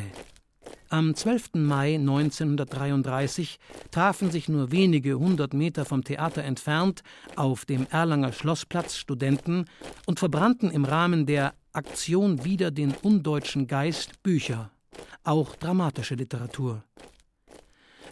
Am 0.95 1.13
12. 1.13 1.55
Mai 1.55 1.95
1933 1.95 3.59
trafen 3.91 4.31
sich 4.31 4.47
nur 4.47 4.71
wenige 4.71 5.19
hundert 5.19 5.53
Meter 5.53 5.83
vom 5.83 6.05
Theater 6.05 6.45
entfernt 6.45 7.03
auf 7.35 7.65
dem 7.65 7.85
Erlanger 7.89 8.31
Schlossplatz 8.31 8.95
Studenten 8.95 9.65
und 10.05 10.19
verbrannten 10.19 10.71
im 10.71 10.85
Rahmen 10.85 11.25
der 11.25 11.53
Aktion 11.73 12.45
wider 12.45 12.71
den 12.71 12.93
undeutschen 12.93 13.67
Geist 13.67 14.23
Bücher, 14.23 14.71
auch 15.25 15.57
dramatische 15.57 16.15
Literatur. 16.15 16.81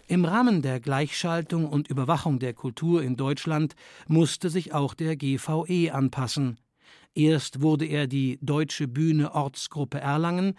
Im 0.06 0.26
Rahmen 0.26 0.60
der 0.60 0.78
Gleichschaltung 0.78 1.66
und 1.66 1.88
Überwachung 1.88 2.38
der 2.38 2.52
Kultur 2.52 3.02
in 3.02 3.16
Deutschland 3.16 3.76
musste 4.08 4.50
sich 4.50 4.74
auch 4.74 4.92
der 4.92 5.16
GVE 5.16 5.90
anpassen. 5.90 6.58
Erst 7.14 7.62
wurde 7.62 7.86
er 7.86 8.06
die 8.08 8.38
Deutsche 8.42 8.88
Bühne 8.88 9.34
Ortsgruppe 9.34 10.00
Erlangen 10.00 10.54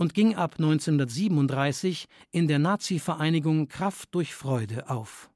und 0.00 0.14
ging 0.14 0.34
ab 0.34 0.54
1937 0.56 2.06
in 2.30 2.48
der 2.48 2.58
Nazi-Vereinigung 2.58 3.68
Kraft 3.68 4.14
durch 4.14 4.34
Freude 4.34 4.88
auf. 4.88 5.28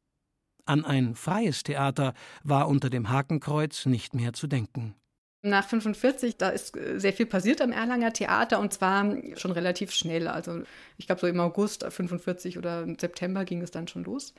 An 0.65 0.87
ein 0.87 1.15
freies 1.15 1.65
Theater 1.65 2.15
war 2.45 2.67
unter 2.69 2.89
dem 2.89 3.11
Hakenkreuz 3.11 3.85
nicht 3.85 4.15
mehr 4.15 4.33
zu 4.33 4.47
denken. 4.47 4.95
Nach 5.43 5.69
45, 5.69 6.39
da 6.39 6.49
ist 6.49 6.75
äh, 6.79 6.99
sehr 6.99 7.13
viel 7.13 7.27
passiert 7.27 7.61
am 7.61 7.73
Erlanger 7.73 8.15
Theater 8.15 8.59
und 8.59 8.73
zwar 8.73 9.15
schon 9.37 9.51
relativ 9.51 9.93
schnell. 9.93 10.29
Also 10.29 10.63
ich 10.97 11.05
glaube 11.05 11.21
so 11.21 11.27
im 11.27 11.41
August 11.41 11.85
45 11.85 12.57
oder 12.57 12.85
im 12.85 12.99
September 12.99 13.45
ging 13.45 13.61
es 13.61 13.71
dann 13.71 13.87
schon 13.87 14.05
los. 14.05 14.33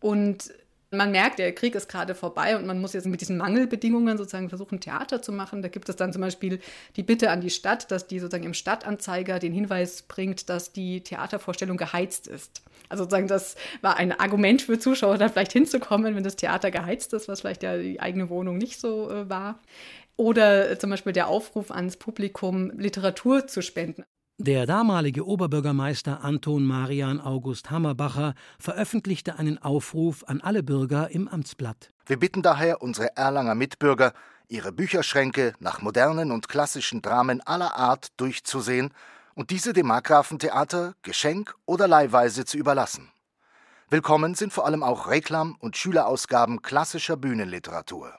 Und 0.00 0.50
Man 0.94 1.10
merkt, 1.10 1.38
der 1.38 1.54
Krieg 1.54 1.74
ist 1.74 1.88
gerade 1.88 2.14
vorbei 2.14 2.54
und 2.54 2.66
man 2.66 2.78
muss 2.78 2.92
jetzt 2.92 3.06
mit 3.06 3.22
diesen 3.22 3.38
Mangelbedingungen 3.38 4.18
sozusagen 4.18 4.50
versuchen, 4.50 4.78
Theater 4.78 5.22
zu 5.22 5.32
machen. 5.32 5.62
Da 5.62 5.68
gibt 5.68 5.88
es 5.88 5.96
dann 5.96 6.12
zum 6.12 6.20
Beispiel 6.20 6.60
die 6.96 7.02
Bitte 7.02 7.30
an 7.30 7.40
die 7.40 7.48
Stadt, 7.48 7.90
dass 7.90 8.06
die 8.06 8.18
sozusagen 8.18 8.44
im 8.44 8.52
Stadtanzeiger 8.52 9.38
den 9.38 9.54
Hinweis 9.54 10.02
bringt, 10.02 10.50
dass 10.50 10.72
die 10.72 11.02
Theatervorstellung 11.02 11.78
geheizt 11.78 12.26
ist. 12.26 12.62
Also 12.90 13.04
sozusagen, 13.04 13.26
das 13.26 13.56
war 13.80 13.96
ein 13.96 14.12
Argument 14.12 14.60
für 14.60 14.78
Zuschauer, 14.78 15.16
da 15.16 15.30
vielleicht 15.30 15.52
hinzukommen, 15.52 16.14
wenn 16.14 16.24
das 16.24 16.36
Theater 16.36 16.70
geheizt 16.70 17.14
ist, 17.14 17.26
was 17.26 17.40
vielleicht 17.40 17.62
ja 17.62 17.78
die 17.78 17.98
eigene 17.98 18.28
Wohnung 18.28 18.58
nicht 18.58 18.78
so 18.78 19.10
äh, 19.10 19.30
war. 19.30 19.60
Oder 20.16 20.78
zum 20.78 20.90
Beispiel 20.90 21.14
der 21.14 21.28
Aufruf 21.28 21.70
ans 21.70 21.96
Publikum, 21.96 22.70
Literatur 22.76 23.46
zu 23.46 23.62
spenden. 23.62 24.04
Der 24.38 24.66
damalige 24.66 25.26
Oberbürgermeister 25.26 26.24
Anton 26.24 26.64
Marian 26.64 27.20
August 27.20 27.70
Hammerbacher 27.70 28.34
veröffentlichte 28.58 29.38
einen 29.38 29.58
Aufruf 29.58 30.24
an 30.26 30.40
alle 30.40 30.62
Bürger 30.62 31.10
im 31.10 31.28
Amtsblatt. 31.28 31.90
Wir 32.06 32.18
bitten 32.18 32.42
daher 32.42 32.82
unsere 32.82 33.16
Erlanger 33.16 33.54
Mitbürger, 33.54 34.14
ihre 34.48 34.72
Bücherschränke 34.72 35.52
nach 35.60 35.82
modernen 35.82 36.32
und 36.32 36.48
klassischen 36.48 37.02
Dramen 37.02 37.40
aller 37.42 37.76
Art 37.76 38.08
durchzusehen 38.16 38.92
und 39.34 39.50
diese 39.50 39.74
dem 39.74 39.86
Markgrafentheater 39.86 40.94
Geschenk 41.02 41.54
oder 41.66 41.86
leihweise 41.86 42.44
zu 42.44 42.56
überlassen. 42.56 43.12
Willkommen 43.90 44.34
sind 44.34 44.52
vor 44.52 44.64
allem 44.66 44.82
auch 44.82 45.08
Reklam- 45.08 45.56
und 45.60 45.76
Schülerausgaben 45.76 46.62
klassischer 46.62 47.18
Bühnenliteratur. 47.18 48.14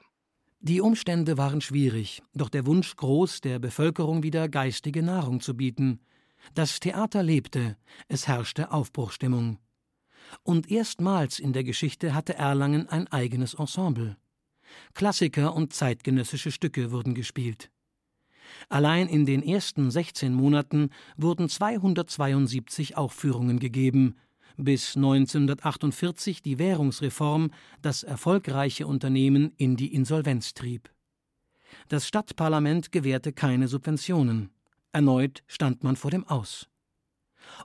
Die 0.66 0.80
Umstände 0.80 1.36
waren 1.36 1.60
schwierig, 1.60 2.22
doch 2.32 2.48
der 2.48 2.64
Wunsch 2.64 2.96
groß, 2.96 3.42
der 3.42 3.58
Bevölkerung 3.58 4.22
wieder 4.22 4.48
geistige 4.48 5.02
Nahrung 5.02 5.40
zu 5.40 5.54
bieten. 5.54 6.00
Das 6.54 6.80
Theater 6.80 7.22
lebte, 7.22 7.76
es 8.08 8.28
herrschte 8.28 8.72
Aufbruchstimmung. 8.72 9.58
Und 10.42 10.70
erstmals 10.70 11.38
in 11.38 11.52
der 11.52 11.64
Geschichte 11.64 12.14
hatte 12.14 12.36
Erlangen 12.36 12.88
ein 12.88 13.06
eigenes 13.08 13.52
Ensemble. 13.52 14.16
Klassiker 14.94 15.54
und 15.54 15.74
zeitgenössische 15.74 16.50
Stücke 16.50 16.92
wurden 16.92 17.12
gespielt. 17.12 17.70
Allein 18.70 19.06
in 19.08 19.26
den 19.26 19.42
ersten 19.42 19.90
16 19.90 20.32
Monaten 20.32 20.88
wurden 21.18 21.50
272 21.50 22.96
Aufführungen 22.96 23.58
gegeben, 23.58 24.16
bis 24.56 24.96
1948 24.96 26.42
die 26.42 26.58
Währungsreform 26.58 27.50
das 27.82 28.02
erfolgreiche 28.02 28.86
Unternehmen 28.86 29.52
in 29.56 29.76
die 29.76 29.94
Insolvenz 29.94 30.54
trieb. 30.54 30.90
Das 31.88 32.06
Stadtparlament 32.06 32.92
gewährte 32.92 33.32
keine 33.32 33.68
Subventionen. 33.68 34.50
Erneut 34.92 35.42
stand 35.46 35.82
man 35.82 35.96
vor 35.96 36.10
dem 36.10 36.26
Aus. 36.26 36.68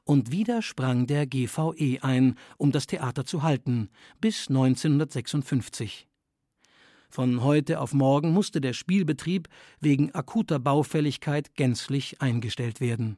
Und 0.04 0.32
wieder 0.32 0.62
sprang 0.62 1.08
der 1.08 1.26
GVE 1.26 2.00
ein, 2.02 2.36
um 2.58 2.72
das 2.72 2.88
Theater 2.88 3.26
zu 3.26 3.44
halten, 3.44 3.90
bis 4.20 4.50
1956. 4.50 6.08
Von 7.10 7.44
heute 7.44 7.80
auf 7.80 7.94
morgen 7.94 8.32
musste 8.32 8.62
der 8.62 8.74
Spielbetrieb 8.74 9.48
wegen 9.80 10.14
akuter 10.14 10.60
Baufälligkeit 10.60 11.56
gänzlich 11.56 12.22
eingestellt 12.22 12.82
werden. 12.82 13.18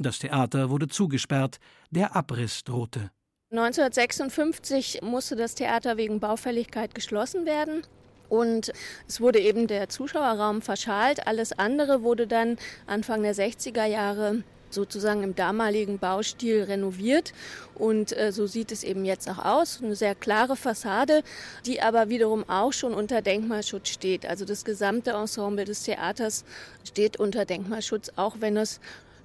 Das 0.00 0.18
Theater 0.18 0.70
wurde 0.70 0.88
zugesperrt, 0.88 1.58
der 1.90 2.16
Abriss 2.16 2.64
drohte. 2.64 3.10
1956 3.50 5.02
musste 5.02 5.36
das 5.36 5.54
Theater 5.54 5.98
wegen 5.98 6.20
Baufälligkeit 6.20 6.94
geschlossen 6.94 7.44
werden. 7.44 7.82
Und 8.30 8.72
es 9.06 9.20
wurde 9.20 9.40
eben 9.40 9.66
der 9.66 9.90
Zuschauerraum 9.90 10.62
verschalt. 10.62 11.26
Alles 11.26 11.52
andere 11.52 12.02
wurde 12.02 12.26
dann 12.26 12.56
Anfang 12.86 13.22
der 13.22 13.34
60er 13.34 13.84
Jahre 13.84 14.42
sozusagen 14.70 15.22
im 15.22 15.34
damaligen 15.34 15.98
Baustil 15.98 16.62
renoviert. 16.62 17.34
Und 17.74 18.16
äh, 18.16 18.32
so 18.32 18.46
sieht 18.46 18.72
es 18.72 18.84
eben 18.84 19.04
jetzt 19.04 19.28
auch 19.28 19.44
aus. 19.44 19.82
Eine 19.82 19.96
sehr 19.96 20.14
klare 20.14 20.56
Fassade, 20.56 21.22
die 21.66 21.82
aber 21.82 22.08
wiederum 22.08 22.48
auch 22.48 22.72
schon 22.72 22.94
unter 22.94 23.20
Denkmalschutz 23.20 23.90
steht. 23.90 24.24
Also 24.24 24.46
das 24.46 24.64
gesamte 24.64 25.10
Ensemble 25.10 25.66
des 25.66 25.82
Theaters 25.82 26.46
steht 26.88 27.18
unter 27.18 27.44
Denkmalschutz, 27.44 28.12
auch 28.16 28.36
wenn 28.40 28.56
es 28.56 28.80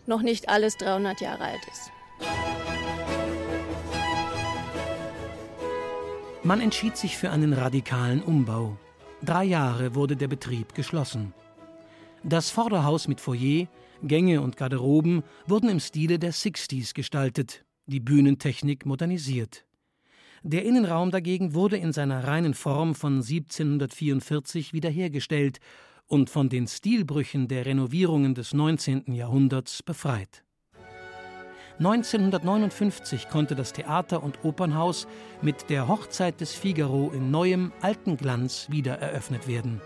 noch 0.07 0.21
nicht 0.21 0.50
alles 0.50 0.77
300 0.77 1.21
Jahre 1.21 1.43
alt 1.43 1.62
ist. 1.71 1.91
Man 6.44 6.61
entschied 6.61 6.96
sich 6.96 7.18
für 7.18 7.31
einen 7.31 7.53
radikalen 7.53 8.22
Umbau. 8.22 8.77
Drei 9.24 9.46
Jahre 9.46 9.96
wurde 9.96 10.15
der 10.15 10.27
Betrieb 10.27 10.75
geschlossen. 10.75 11.33
Das 12.24 12.51
Vorderhaus 12.51 13.07
mit 13.07 13.20
Foyer, 13.20 13.68
Gänge 14.03 14.41
und 14.41 14.55
Garderoben 14.55 15.24
wurden 15.48 15.70
im 15.70 15.79
Stile 15.79 16.20
der 16.20 16.31
Sixties 16.31 16.94
gestaltet, 16.94 17.65
die 17.87 18.00
Bühnentechnik 18.00 18.85
modernisiert. 18.85 19.65
Der 20.44 20.63
Innenraum 20.63 21.09
dagegen 21.09 21.55
wurde 21.55 21.77
in 21.77 21.91
seiner 21.91 22.24
reinen 22.24 22.53
Form 22.53 22.94
von 22.94 23.15
1744 23.15 24.74
wiederhergestellt 24.74 25.59
und 26.07 26.29
von 26.29 26.50
den 26.50 26.68
Stilbrüchen 26.68 27.48
der 27.48 27.65
Renovierungen 27.65 28.35
des 28.35 28.53
19. 28.53 29.13
Jahrhunderts 29.13 29.83
befreit. 29.83 30.44
1959 31.79 33.27
konnte 33.27 33.55
das 33.55 33.74
Theater- 33.74 34.24
und 34.24 34.39
Opernhaus 34.44 35.07
mit 35.41 35.70
der 35.70 35.89
Hochzeit 35.89 36.39
des 36.39 36.53
Figaro 36.53 37.11
in 37.13 37.31
neuem, 37.31 37.74
alten 37.81 38.15
Glanz 38.15 38.68
wieder 38.70 39.00
eröffnet 39.00 39.48
werden. 39.48 39.81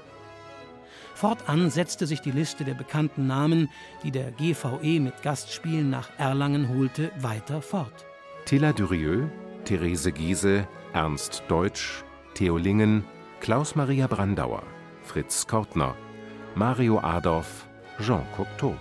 Fortan 1.15 1.69
setzte 1.69 2.05
sich 2.05 2.21
die 2.21 2.32
Liste 2.32 2.63
der 2.63 2.75
bekannten 2.75 3.27
Namen, 3.27 3.69
die 4.03 4.12
der 4.12 4.32
GVE 4.32 4.99
mit 4.99 5.21
Gastspielen 5.21 5.89
nach 5.89 6.10
Erlangen 6.17 6.69
holte, 6.69 7.12
weiter 7.19 7.62
fort. 7.62 8.05
Tilla 8.45 8.71
Durieux, 8.71 9.27
Therese 9.65 10.12
Giese, 10.12 10.67
Ernst 10.93 11.43
Deutsch, 11.47 12.03
Theo 12.36 12.58
Lingen, 12.58 13.03
Klaus-Maria 13.41 14.08
Brandauer, 14.08 14.63
Fritz 15.01 15.45
Kortner, 15.45 15.95
Mario 16.55 16.99
Adorf, 16.99 17.67
Jean 17.99 18.25
Cocteau. 18.35 18.75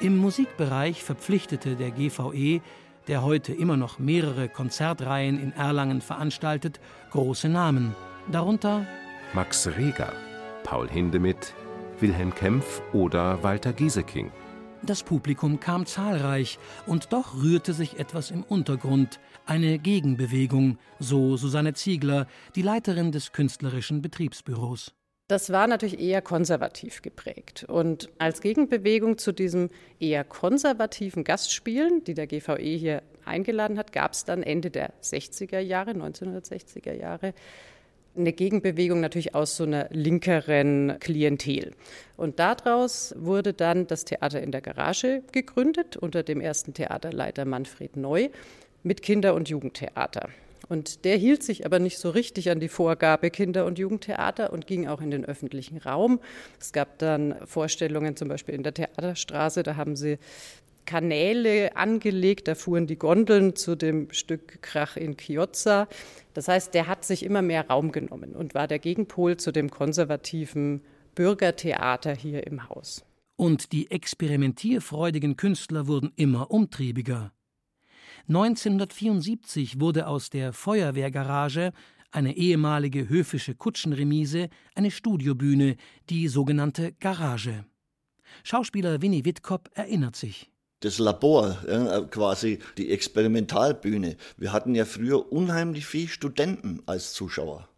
Im 0.00 0.18
Musikbereich 0.18 1.02
verpflichtete 1.02 1.74
der 1.74 1.90
GVE, 1.90 2.60
der 3.08 3.22
heute 3.22 3.52
immer 3.52 3.76
noch 3.76 3.98
mehrere 3.98 4.48
Konzertreihen 4.48 5.40
in 5.40 5.52
Erlangen 5.52 6.00
veranstaltet, 6.00 6.80
große 7.10 7.48
Namen, 7.48 7.94
darunter 8.30 8.86
Max 9.32 9.66
Reger, 9.66 10.12
Paul 10.64 10.88
Hindemith, 10.88 11.54
Wilhelm 12.00 12.34
Kempf 12.34 12.82
oder 12.92 13.42
Walter 13.42 13.72
Gieseking. 13.72 14.30
Das 14.82 15.02
Publikum 15.02 15.60
kam 15.60 15.86
zahlreich, 15.86 16.58
und 16.86 17.12
doch 17.14 17.42
rührte 17.42 17.72
sich 17.72 17.98
etwas 17.98 18.30
im 18.30 18.42
Untergrund, 18.42 19.18
eine 19.46 19.78
Gegenbewegung, 19.78 20.78
so 20.98 21.38
Susanne 21.38 21.72
Ziegler, 21.72 22.26
die 22.54 22.62
Leiterin 22.62 23.10
des 23.10 23.32
künstlerischen 23.32 24.02
Betriebsbüros. 24.02 24.92
Das 25.28 25.50
war 25.50 25.66
natürlich 25.66 26.00
eher 26.00 26.20
konservativ 26.20 27.00
geprägt. 27.00 27.64
Und 27.66 28.10
als 28.18 28.42
Gegenbewegung 28.42 29.16
zu 29.16 29.32
diesem 29.32 29.70
eher 29.98 30.22
konservativen 30.22 31.24
Gastspielen, 31.24 32.04
die 32.04 32.12
der 32.12 32.26
GVE 32.26 32.76
hier 32.76 33.02
eingeladen 33.24 33.78
hat, 33.78 33.92
gab 33.94 34.12
es 34.12 34.26
dann 34.26 34.42
Ende 34.42 34.70
der 34.70 34.92
60er 35.02 35.60
Jahre, 35.60 35.92
1960er 35.92 36.92
Jahre, 36.92 37.32
eine 38.14 38.34
Gegenbewegung 38.34 39.00
natürlich 39.00 39.34
aus 39.34 39.56
so 39.56 39.64
einer 39.64 39.88
linkeren 39.90 40.98
Klientel. 41.00 41.72
Und 42.18 42.38
daraus 42.38 43.14
wurde 43.16 43.54
dann 43.54 43.86
das 43.86 44.04
Theater 44.04 44.42
in 44.42 44.52
der 44.52 44.60
Garage 44.60 45.22
gegründet 45.32 45.96
unter 45.96 46.22
dem 46.22 46.42
ersten 46.42 46.74
Theaterleiter 46.74 47.46
Manfred 47.46 47.96
Neu 47.96 48.28
mit 48.82 49.00
Kinder- 49.00 49.34
und 49.34 49.48
Jugendtheater. 49.48 50.28
Und 50.68 51.04
der 51.04 51.16
hielt 51.16 51.42
sich 51.42 51.66
aber 51.66 51.78
nicht 51.78 51.98
so 51.98 52.10
richtig 52.10 52.50
an 52.50 52.60
die 52.60 52.68
Vorgabe 52.68 53.30
Kinder- 53.30 53.66
und 53.66 53.78
Jugendtheater 53.78 54.52
und 54.52 54.66
ging 54.66 54.88
auch 54.88 55.00
in 55.00 55.10
den 55.10 55.24
öffentlichen 55.24 55.78
Raum. 55.78 56.20
Es 56.60 56.72
gab 56.72 56.98
dann 56.98 57.34
Vorstellungen 57.44 58.16
zum 58.16 58.28
Beispiel 58.28 58.54
in 58.54 58.62
der 58.62 58.74
Theaterstraße, 58.74 59.62
da 59.62 59.76
haben 59.76 59.96
sie 59.96 60.18
Kanäle 60.86 61.76
angelegt, 61.76 62.48
da 62.48 62.54
fuhren 62.54 62.86
die 62.86 62.98
Gondeln 62.98 63.56
zu 63.56 63.74
dem 63.74 64.10
Stück 64.10 64.60
Krach 64.62 64.96
in 64.96 65.16
Chiozza. 65.16 65.88
Das 66.34 66.48
heißt, 66.48 66.74
der 66.74 66.86
hat 66.86 67.04
sich 67.04 67.24
immer 67.24 67.42
mehr 67.42 67.68
Raum 67.68 67.92
genommen 67.92 68.34
und 68.34 68.54
war 68.54 68.68
der 68.68 68.78
Gegenpol 68.78 69.36
zu 69.36 69.52
dem 69.52 69.70
konservativen 69.70 70.82
Bürgertheater 71.14 72.14
hier 72.14 72.46
im 72.46 72.68
Haus. 72.68 73.04
Und 73.36 73.72
die 73.72 73.90
experimentierfreudigen 73.90 75.36
Künstler 75.36 75.86
wurden 75.86 76.12
immer 76.16 76.50
umtriebiger. 76.50 77.32
1974 78.28 79.80
wurde 79.80 80.06
aus 80.06 80.30
der 80.30 80.52
Feuerwehrgarage, 80.52 81.72
eine 82.10 82.36
ehemalige 82.36 83.08
höfische 83.08 83.54
Kutschenremise, 83.54 84.48
eine 84.74 84.90
Studiobühne, 84.90 85.76
die 86.10 86.28
sogenannte 86.28 86.92
Garage. 86.92 87.64
Schauspieler 88.42 89.02
Winnie 89.02 89.24
Wittkop 89.24 89.70
erinnert 89.74 90.16
sich 90.16 90.50
das 90.84 90.98
Labor, 90.98 91.56
quasi 92.10 92.58
die 92.76 92.90
Experimentalbühne. 92.90 94.16
Wir 94.36 94.52
hatten 94.52 94.74
ja 94.74 94.84
früher 94.84 95.32
unheimlich 95.32 95.86
viele 95.86 96.08
Studenten 96.08 96.82
als 96.86 97.14
Zuschauer. 97.14 97.68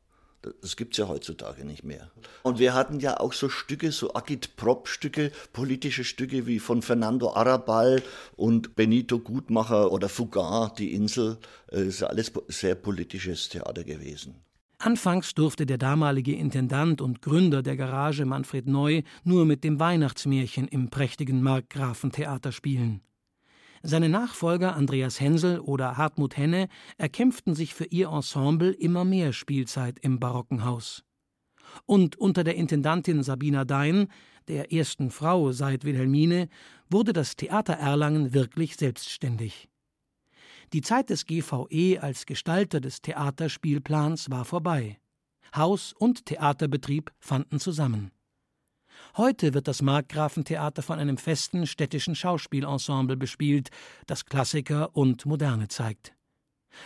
Das 0.60 0.76
gibt 0.76 0.92
es 0.94 0.98
ja 0.98 1.08
heutzutage 1.08 1.64
nicht 1.64 1.84
mehr. 1.84 2.10
Und 2.42 2.58
wir 2.58 2.74
hatten 2.74 3.00
ja 3.00 3.18
auch 3.20 3.32
so 3.32 3.48
Stücke, 3.48 3.92
so 3.92 4.14
Agit-Prop-Stücke, 4.14 5.32
politische 5.52 6.04
Stücke 6.04 6.46
wie 6.46 6.58
von 6.58 6.82
Fernando 6.82 7.32
Arrabal 7.32 8.02
und 8.36 8.76
Benito 8.76 9.18
Gutmacher 9.18 9.92
oder 9.92 10.08
Fugard, 10.08 10.78
Die 10.78 10.94
Insel. 10.94 11.38
Das 11.68 11.80
ist 11.80 12.02
alles 12.02 12.32
sehr 12.48 12.74
politisches 12.74 13.48
Theater 13.48 13.84
gewesen. 13.84 14.34
Anfangs 14.78 15.34
durfte 15.34 15.64
der 15.64 15.78
damalige 15.78 16.34
Intendant 16.34 17.00
und 17.00 17.22
Gründer 17.22 17.62
der 17.62 17.76
Garage 17.76 18.26
Manfred 18.26 18.66
Neu 18.66 19.02
nur 19.24 19.46
mit 19.46 19.64
dem 19.64 19.80
Weihnachtsmärchen 19.80 20.68
im 20.68 20.90
prächtigen 20.90 21.42
Markgrafentheater 21.42 22.52
spielen. 22.52 23.00
Seine 23.88 24.08
Nachfolger 24.08 24.74
Andreas 24.74 25.20
Hensel 25.20 25.60
oder 25.60 25.96
Hartmut 25.96 26.36
Henne 26.36 26.66
erkämpften 26.98 27.54
sich 27.54 27.72
für 27.72 27.84
ihr 27.84 28.08
Ensemble 28.08 28.72
immer 28.72 29.04
mehr 29.04 29.32
Spielzeit 29.32 30.00
im 30.00 30.18
barocken 30.18 30.64
Haus. 30.64 31.04
Und 31.84 32.16
unter 32.16 32.42
der 32.42 32.56
Intendantin 32.56 33.22
Sabina 33.22 33.64
Dein, 33.64 34.08
der 34.48 34.72
ersten 34.72 35.12
Frau 35.12 35.52
seit 35.52 35.84
Wilhelmine, 35.84 36.48
wurde 36.90 37.12
das 37.12 37.36
Theater 37.36 37.74
Erlangen 37.74 38.34
wirklich 38.34 38.74
selbstständig. 38.74 39.68
Die 40.72 40.82
Zeit 40.82 41.08
des 41.08 41.24
GVE 41.24 42.00
als 42.00 42.26
Gestalter 42.26 42.80
des 42.80 43.02
Theaterspielplans 43.02 44.30
war 44.32 44.44
vorbei. 44.44 44.98
Haus 45.54 45.92
und 45.92 46.26
Theaterbetrieb 46.26 47.12
fanden 47.20 47.60
zusammen. 47.60 48.10
Heute 49.16 49.54
wird 49.54 49.66
das 49.66 49.80
Markgrafentheater 49.80 50.82
von 50.82 50.98
einem 50.98 51.16
festen 51.16 51.66
städtischen 51.66 52.14
Schauspielensemble 52.14 53.16
bespielt, 53.16 53.70
das 54.06 54.26
Klassiker 54.26 54.94
und 54.94 55.24
Moderne 55.24 55.68
zeigt. 55.68 56.14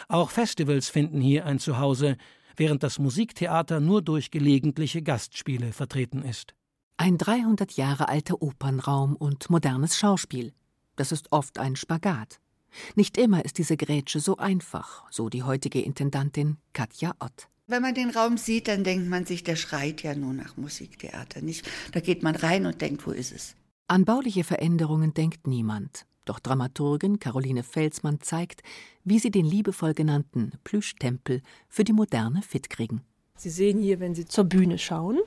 Auch 0.07 0.31
Festivals 0.31 0.89
finden 0.89 1.21
hier 1.21 1.45
ein 1.45 1.59
Zuhause, 1.59 2.17
während 2.57 2.85
das 2.85 3.01
Musiktheater 3.01 3.81
nur 3.81 4.01
durch 4.01 4.31
gelegentliche 4.31 5.03
Gastspiele 5.03 5.73
vertreten 5.73 6.23
ist. 6.23 6.55
Ein 6.97 7.19
300 7.19 7.73
Jahre 7.73 8.09
alter 8.09 8.41
Opernraum 8.41 9.17
und 9.17 9.51
modernes 9.51 9.99
Schauspiel. 9.99 10.53
Das 10.95 11.11
ist 11.11 11.33
oft 11.33 11.59
ein 11.59 11.75
Spagat. 11.75 12.39
Nicht 12.95 13.19
immer 13.19 13.45
ist 13.45 13.59
diese 13.59 13.77
Grätsche 13.77 14.21
so 14.21 14.37
einfach, 14.37 15.05
so 15.11 15.31
die 15.31 15.43
heutige 15.43 15.81
Intendantin 15.81 16.59
Katja 16.75 17.13
Ott. 17.19 17.49
Wenn 17.71 17.83
man 17.83 17.95
den 17.95 18.11
Raum 18.11 18.37
sieht, 18.37 18.67
dann 18.67 18.83
denkt 18.83 19.09
man 19.09 19.27
sich, 19.27 19.45
der 19.45 19.55
schreit 19.55 20.03
ja 20.03 20.17
nur 20.17 20.33
nach 20.33 20.57
Musiktheater. 20.57 21.41
Nicht? 21.41 21.71
Da 21.93 22.01
geht 22.01 22.25
man 22.25 22.35
rein 22.35 22.67
und 22.67 22.81
denkt, 22.81 23.07
wo 23.07 23.13
ist 23.13 23.31
es? 23.31 23.55
An 23.87 24.05
bauliche 24.05 24.43
Veränderungen 24.43 25.15
denkt 25.15 25.47
niemand. 25.47 26.05
Doch 26.25 26.41
Dramaturgin 26.41 27.21
Caroline 27.21 27.63
Felsmann 27.63 28.21
zeigt, 28.21 28.65
wie 29.05 29.21
sie 29.21 29.31
den 29.31 29.47
liebevoll 29.47 29.95
genannten 29.95 30.51
Plüschtempel 30.65 31.43
für 31.69 31.85
die 31.85 31.93
Moderne 31.93 32.43
fit 32.43 32.71
kriegen. 32.71 33.03
Sie 33.37 33.51
sehen 33.51 33.79
hier, 33.79 34.01
wenn 34.01 34.17
Sie 34.17 34.25
zur 34.25 34.45
Bühne 34.45 34.77
schauen, 34.77 35.21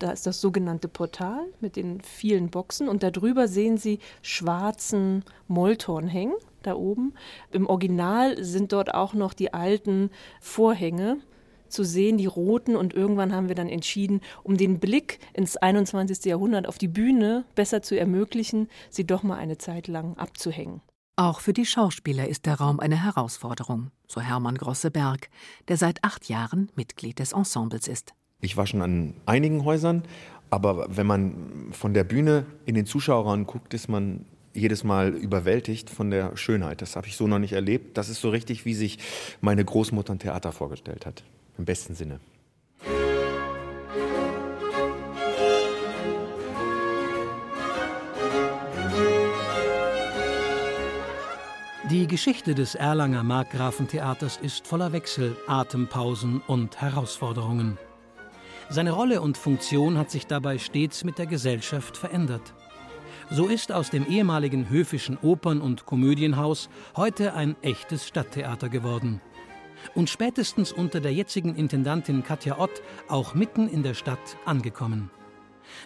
da 0.00 0.10
ist 0.10 0.26
das 0.26 0.40
sogenannte 0.40 0.88
Portal 0.88 1.46
mit 1.60 1.76
den 1.76 2.00
vielen 2.00 2.50
Boxen 2.50 2.88
und 2.88 3.04
darüber 3.04 3.46
sehen 3.46 3.78
Sie 3.78 4.00
schwarzen 4.20 5.24
Molltorn 5.46 6.08
hängen 6.08 6.34
da 6.64 6.74
oben. 6.74 7.14
Im 7.52 7.66
Original 7.66 8.42
sind 8.42 8.72
dort 8.72 8.92
auch 8.94 9.14
noch 9.14 9.32
die 9.32 9.54
alten 9.54 10.10
Vorhänge 10.40 11.20
zu 11.74 11.84
sehen, 11.84 12.16
die 12.16 12.26
roten. 12.26 12.76
Und 12.76 12.94
irgendwann 12.94 13.34
haben 13.34 13.48
wir 13.48 13.54
dann 13.54 13.68
entschieden, 13.68 14.22
um 14.42 14.56
den 14.56 14.78
Blick 14.80 15.18
ins 15.34 15.56
21. 15.56 16.24
Jahrhundert 16.24 16.66
auf 16.66 16.78
die 16.78 16.88
Bühne 16.88 17.44
besser 17.54 17.82
zu 17.82 17.98
ermöglichen, 17.98 18.68
sie 18.88 19.06
doch 19.06 19.22
mal 19.22 19.36
eine 19.36 19.58
Zeit 19.58 19.88
lang 19.88 20.16
abzuhängen. 20.16 20.80
Auch 21.16 21.40
für 21.40 21.52
die 21.52 21.66
Schauspieler 21.66 22.26
ist 22.28 22.46
der 22.46 22.54
Raum 22.54 22.80
eine 22.80 23.04
Herausforderung, 23.04 23.90
so 24.08 24.20
Hermann 24.20 24.56
Grosseberg, 24.56 25.28
der 25.68 25.76
seit 25.76 26.02
acht 26.02 26.28
Jahren 26.28 26.72
Mitglied 26.74 27.20
des 27.20 27.32
Ensembles 27.32 27.86
ist. 27.86 28.14
Ich 28.40 28.56
war 28.56 28.66
schon 28.66 28.82
an 28.82 29.14
einigen 29.24 29.64
Häusern, 29.64 30.02
aber 30.50 30.86
wenn 30.88 31.06
man 31.06 31.68
von 31.70 31.94
der 31.94 32.04
Bühne 32.04 32.46
in 32.66 32.74
den 32.74 32.84
Zuschauerraum 32.84 33.46
guckt, 33.46 33.74
ist 33.74 33.88
man 33.88 34.24
jedes 34.54 34.84
Mal 34.84 35.10
überwältigt 35.10 35.90
von 35.90 36.10
der 36.10 36.36
Schönheit. 36.36 36.82
Das 36.82 36.96
habe 36.96 37.06
ich 37.06 37.16
so 37.16 37.26
noch 37.26 37.38
nicht 37.38 37.52
erlebt. 37.52 37.96
Das 37.96 38.08
ist 38.08 38.20
so 38.20 38.30
richtig, 38.30 38.64
wie 38.64 38.74
sich 38.74 38.98
meine 39.40 39.64
Großmutter 39.64 40.12
ein 40.12 40.18
Theater 40.18 40.52
vorgestellt 40.52 41.06
hat. 41.06 41.24
Im 41.58 41.64
besten 41.64 41.94
Sinne. 41.94 42.20
Die 51.90 52.06
Geschichte 52.08 52.54
des 52.54 52.74
Erlanger 52.74 53.22
Markgrafentheaters 53.22 54.38
ist 54.38 54.66
voller 54.66 54.92
Wechsel, 54.92 55.36
Atempausen 55.46 56.40
und 56.46 56.80
Herausforderungen. 56.80 57.78
Seine 58.70 58.92
Rolle 58.92 59.20
und 59.20 59.36
Funktion 59.36 59.98
hat 59.98 60.10
sich 60.10 60.26
dabei 60.26 60.58
stets 60.58 61.04
mit 61.04 61.18
der 61.18 61.26
Gesellschaft 61.26 61.96
verändert. 61.96 62.54
So 63.30 63.46
ist 63.46 63.70
aus 63.70 63.90
dem 63.90 64.06
ehemaligen 64.06 64.68
höfischen 64.70 65.18
Opern- 65.22 65.60
und 65.60 65.86
Komödienhaus 65.86 66.68
heute 66.96 67.34
ein 67.34 67.54
echtes 67.62 68.08
Stadttheater 68.08 68.68
geworden. 68.68 69.20
Und 69.94 70.10
spätestens 70.10 70.72
unter 70.72 71.00
der 71.00 71.12
jetzigen 71.12 71.54
Intendantin 71.54 72.22
Katja 72.22 72.58
Ott 72.58 72.82
auch 73.08 73.34
mitten 73.34 73.68
in 73.68 73.82
der 73.82 73.94
Stadt 73.94 74.36
angekommen. 74.44 75.10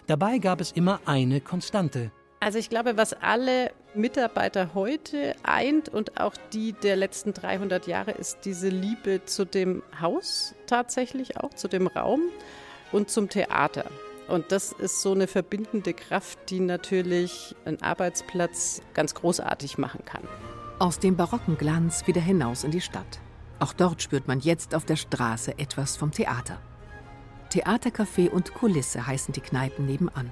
Dabei 0.07 0.39
gab 0.39 0.61
es 0.61 0.71
immer 0.71 0.99
eine 1.05 1.41
Konstante. 1.41 2.11
Also 2.41 2.57
ich 2.57 2.69
glaube, 2.69 2.95
was 2.95 3.13
alle 3.13 3.71
Mitarbeiter 3.93 4.73
heute 4.73 5.35
eint 5.43 5.89
und 5.89 6.21
auch 6.21 6.35
die 6.53 6.73
der 6.73 6.95
letzten 6.95 7.33
300 7.33 7.85
Jahre 7.87 8.11
ist 8.11 8.39
diese 8.45 8.69
Liebe 8.69 9.25
zu 9.25 9.45
dem 9.45 9.83
Haus 9.99 10.55
tatsächlich 10.67 11.37
auch, 11.37 11.53
zu 11.53 11.67
dem 11.67 11.87
Raum 11.87 12.21
und 12.91 13.09
zum 13.09 13.29
Theater. 13.29 13.85
Und 14.29 14.51
das 14.51 14.71
ist 14.71 15.01
so 15.01 15.11
eine 15.11 15.27
verbindende 15.27 15.93
Kraft, 15.93 16.39
die 16.49 16.59
natürlich 16.59 17.55
einen 17.65 17.81
Arbeitsplatz 17.81 18.81
ganz 18.93 19.15
großartig 19.15 19.77
machen 19.77 20.05
kann. 20.05 20.21
Aus 20.77 20.99
dem 20.99 21.17
barocken 21.17 21.57
Glanz 21.57 22.07
wieder 22.07 22.21
hinaus 22.21 22.63
in 22.63 22.71
die 22.71 22.79
Stadt. 22.79 23.19
Auch 23.59 23.73
dort 23.73 24.01
spürt 24.01 24.27
man 24.27 24.39
jetzt 24.39 24.73
auf 24.73 24.85
der 24.85 24.95
Straße 24.95 25.57
etwas 25.59 25.97
vom 25.97 26.11
Theater. 26.11 26.59
Theatercafé 27.51 28.29
und 28.29 28.53
Kulisse 28.53 29.05
heißen 29.05 29.33
die 29.33 29.41
Kneipen 29.41 29.85
nebenan. 29.85 30.31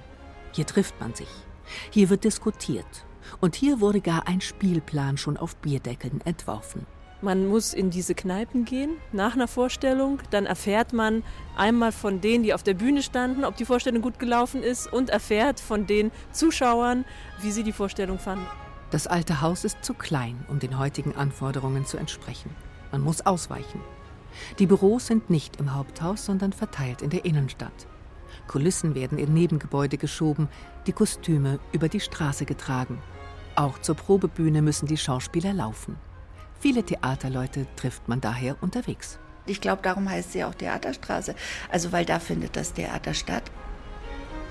Hier 0.52 0.66
trifft 0.66 0.98
man 1.00 1.14
sich. 1.14 1.28
Hier 1.90 2.08
wird 2.08 2.24
diskutiert. 2.24 3.04
Und 3.40 3.54
hier 3.54 3.80
wurde 3.80 4.00
gar 4.00 4.26
ein 4.26 4.40
Spielplan 4.40 5.18
schon 5.18 5.36
auf 5.36 5.56
Bierdeckeln 5.56 6.20
entworfen. 6.24 6.86
Man 7.20 7.48
muss 7.48 7.74
in 7.74 7.90
diese 7.90 8.14
Kneipen 8.14 8.64
gehen 8.64 8.96
nach 9.12 9.34
einer 9.34 9.48
Vorstellung. 9.48 10.20
Dann 10.30 10.46
erfährt 10.46 10.92
man 10.92 11.24
einmal 11.56 11.90
von 11.90 12.20
denen, 12.20 12.44
die 12.44 12.54
auf 12.54 12.62
der 12.62 12.74
Bühne 12.74 13.02
standen, 13.02 13.44
ob 13.44 13.56
die 13.56 13.64
Vorstellung 13.64 14.02
gut 14.02 14.20
gelaufen 14.20 14.62
ist 14.62 14.90
und 14.90 15.10
erfährt 15.10 15.58
von 15.58 15.86
den 15.86 16.12
Zuschauern, 16.30 17.04
wie 17.42 17.50
sie 17.50 17.64
die 17.64 17.72
Vorstellung 17.72 18.20
fanden. 18.20 18.46
Das 18.90 19.08
alte 19.08 19.40
Haus 19.42 19.64
ist 19.64 19.84
zu 19.84 19.94
klein, 19.94 20.46
um 20.48 20.60
den 20.60 20.78
heutigen 20.78 21.14
Anforderungen 21.16 21.84
zu 21.84 21.98
entsprechen. 21.98 22.54
Man 22.92 23.02
muss 23.02 23.24
ausweichen. 23.24 23.80
Die 24.58 24.66
Büros 24.66 25.06
sind 25.06 25.30
nicht 25.30 25.56
im 25.56 25.74
Haupthaus, 25.74 26.24
sondern 26.24 26.52
verteilt 26.52 27.02
in 27.02 27.10
der 27.10 27.24
Innenstadt. 27.24 27.86
Kulissen 28.46 28.94
werden 28.94 29.18
in 29.18 29.34
Nebengebäude 29.34 29.98
geschoben, 29.98 30.48
die 30.86 30.92
Kostüme 30.92 31.58
über 31.72 31.88
die 31.88 32.00
Straße 32.00 32.44
getragen. 32.44 33.00
Auch 33.56 33.78
zur 33.78 33.96
Probebühne 33.96 34.62
müssen 34.62 34.86
die 34.86 34.96
Schauspieler 34.96 35.52
laufen. 35.52 35.96
Viele 36.60 36.82
Theaterleute 36.82 37.66
trifft 37.76 38.08
man 38.08 38.20
daher 38.20 38.56
unterwegs. 38.62 39.18
Ich 39.46 39.60
glaube, 39.60 39.82
darum 39.82 40.08
heißt 40.08 40.32
sie 40.32 40.44
auch 40.44 40.54
Theaterstraße. 40.54 41.34
Also 41.70 41.92
weil 41.92 42.04
da 42.04 42.18
findet 42.18 42.56
das 42.56 42.72
Theater 42.72 43.14
statt. 43.14 43.50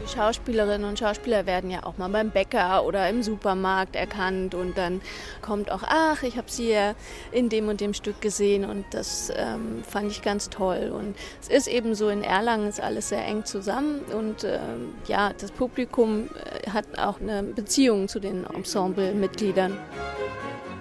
Die 0.03 0.07
Schauspielerinnen 0.07 0.87
und 0.87 0.99
Schauspieler 0.99 1.45
werden 1.45 1.71
ja 1.71 1.83
auch 1.83 1.97
mal 1.97 2.07
beim 2.09 2.29
Bäcker 2.29 2.85
oder 2.85 3.09
im 3.09 3.23
Supermarkt 3.23 3.95
erkannt 3.95 4.53
und 4.53 4.77
dann 4.77 5.01
kommt 5.41 5.71
auch, 5.71 5.83
ach, 5.83 6.21
ich 6.23 6.37
habe 6.37 6.49
sie 6.51 6.69
ja 6.71 6.93
in 7.31 7.49
dem 7.49 7.67
und 7.67 7.81
dem 7.81 7.93
Stück 7.93 8.21
gesehen 8.21 8.65
und 8.65 8.85
das 8.91 9.31
ähm, 9.35 9.83
fand 9.87 10.11
ich 10.11 10.21
ganz 10.21 10.49
toll. 10.49 10.91
Und 10.93 11.15
es 11.41 11.49
ist 11.49 11.67
eben 11.67 11.95
so, 11.95 12.09
in 12.09 12.23
Erlangen 12.23 12.67
ist 12.67 12.79
alles 12.79 13.09
sehr 13.09 13.25
eng 13.25 13.43
zusammen 13.45 14.01
und 14.15 14.43
ähm, 14.43 14.93
ja, 15.07 15.33
das 15.33 15.51
Publikum 15.51 16.29
äh, 16.35 16.69
hat 16.69 16.99
auch 16.99 17.19
eine 17.19 17.41
Beziehung 17.43 18.07
zu 18.07 18.19
den 18.19 18.45
Ensemblemitgliedern. 18.45 19.77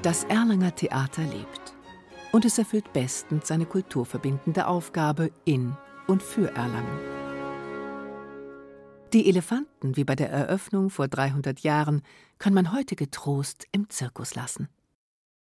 Das 0.02 0.24
Erlanger 0.24 0.74
Theater 0.74 1.22
lebt. 1.22 1.74
Und 2.32 2.44
es 2.44 2.58
erfüllt 2.58 2.92
bestens 2.92 3.48
seine 3.48 3.64
kulturverbindende 3.64 4.66
Aufgabe 4.66 5.30
in 5.46 5.74
und 6.06 6.22
für 6.22 6.54
Erlangen. 6.54 7.15
Die 9.12 9.28
Elefanten, 9.28 9.96
wie 9.96 10.04
bei 10.04 10.16
der 10.16 10.30
Eröffnung 10.30 10.90
vor 10.90 11.06
300 11.06 11.60
Jahren, 11.60 12.02
kann 12.38 12.52
man 12.52 12.72
heute 12.72 12.96
getrost 12.96 13.66
im 13.70 13.88
Zirkus 13.88 14.34
lassen. 14.34 14.68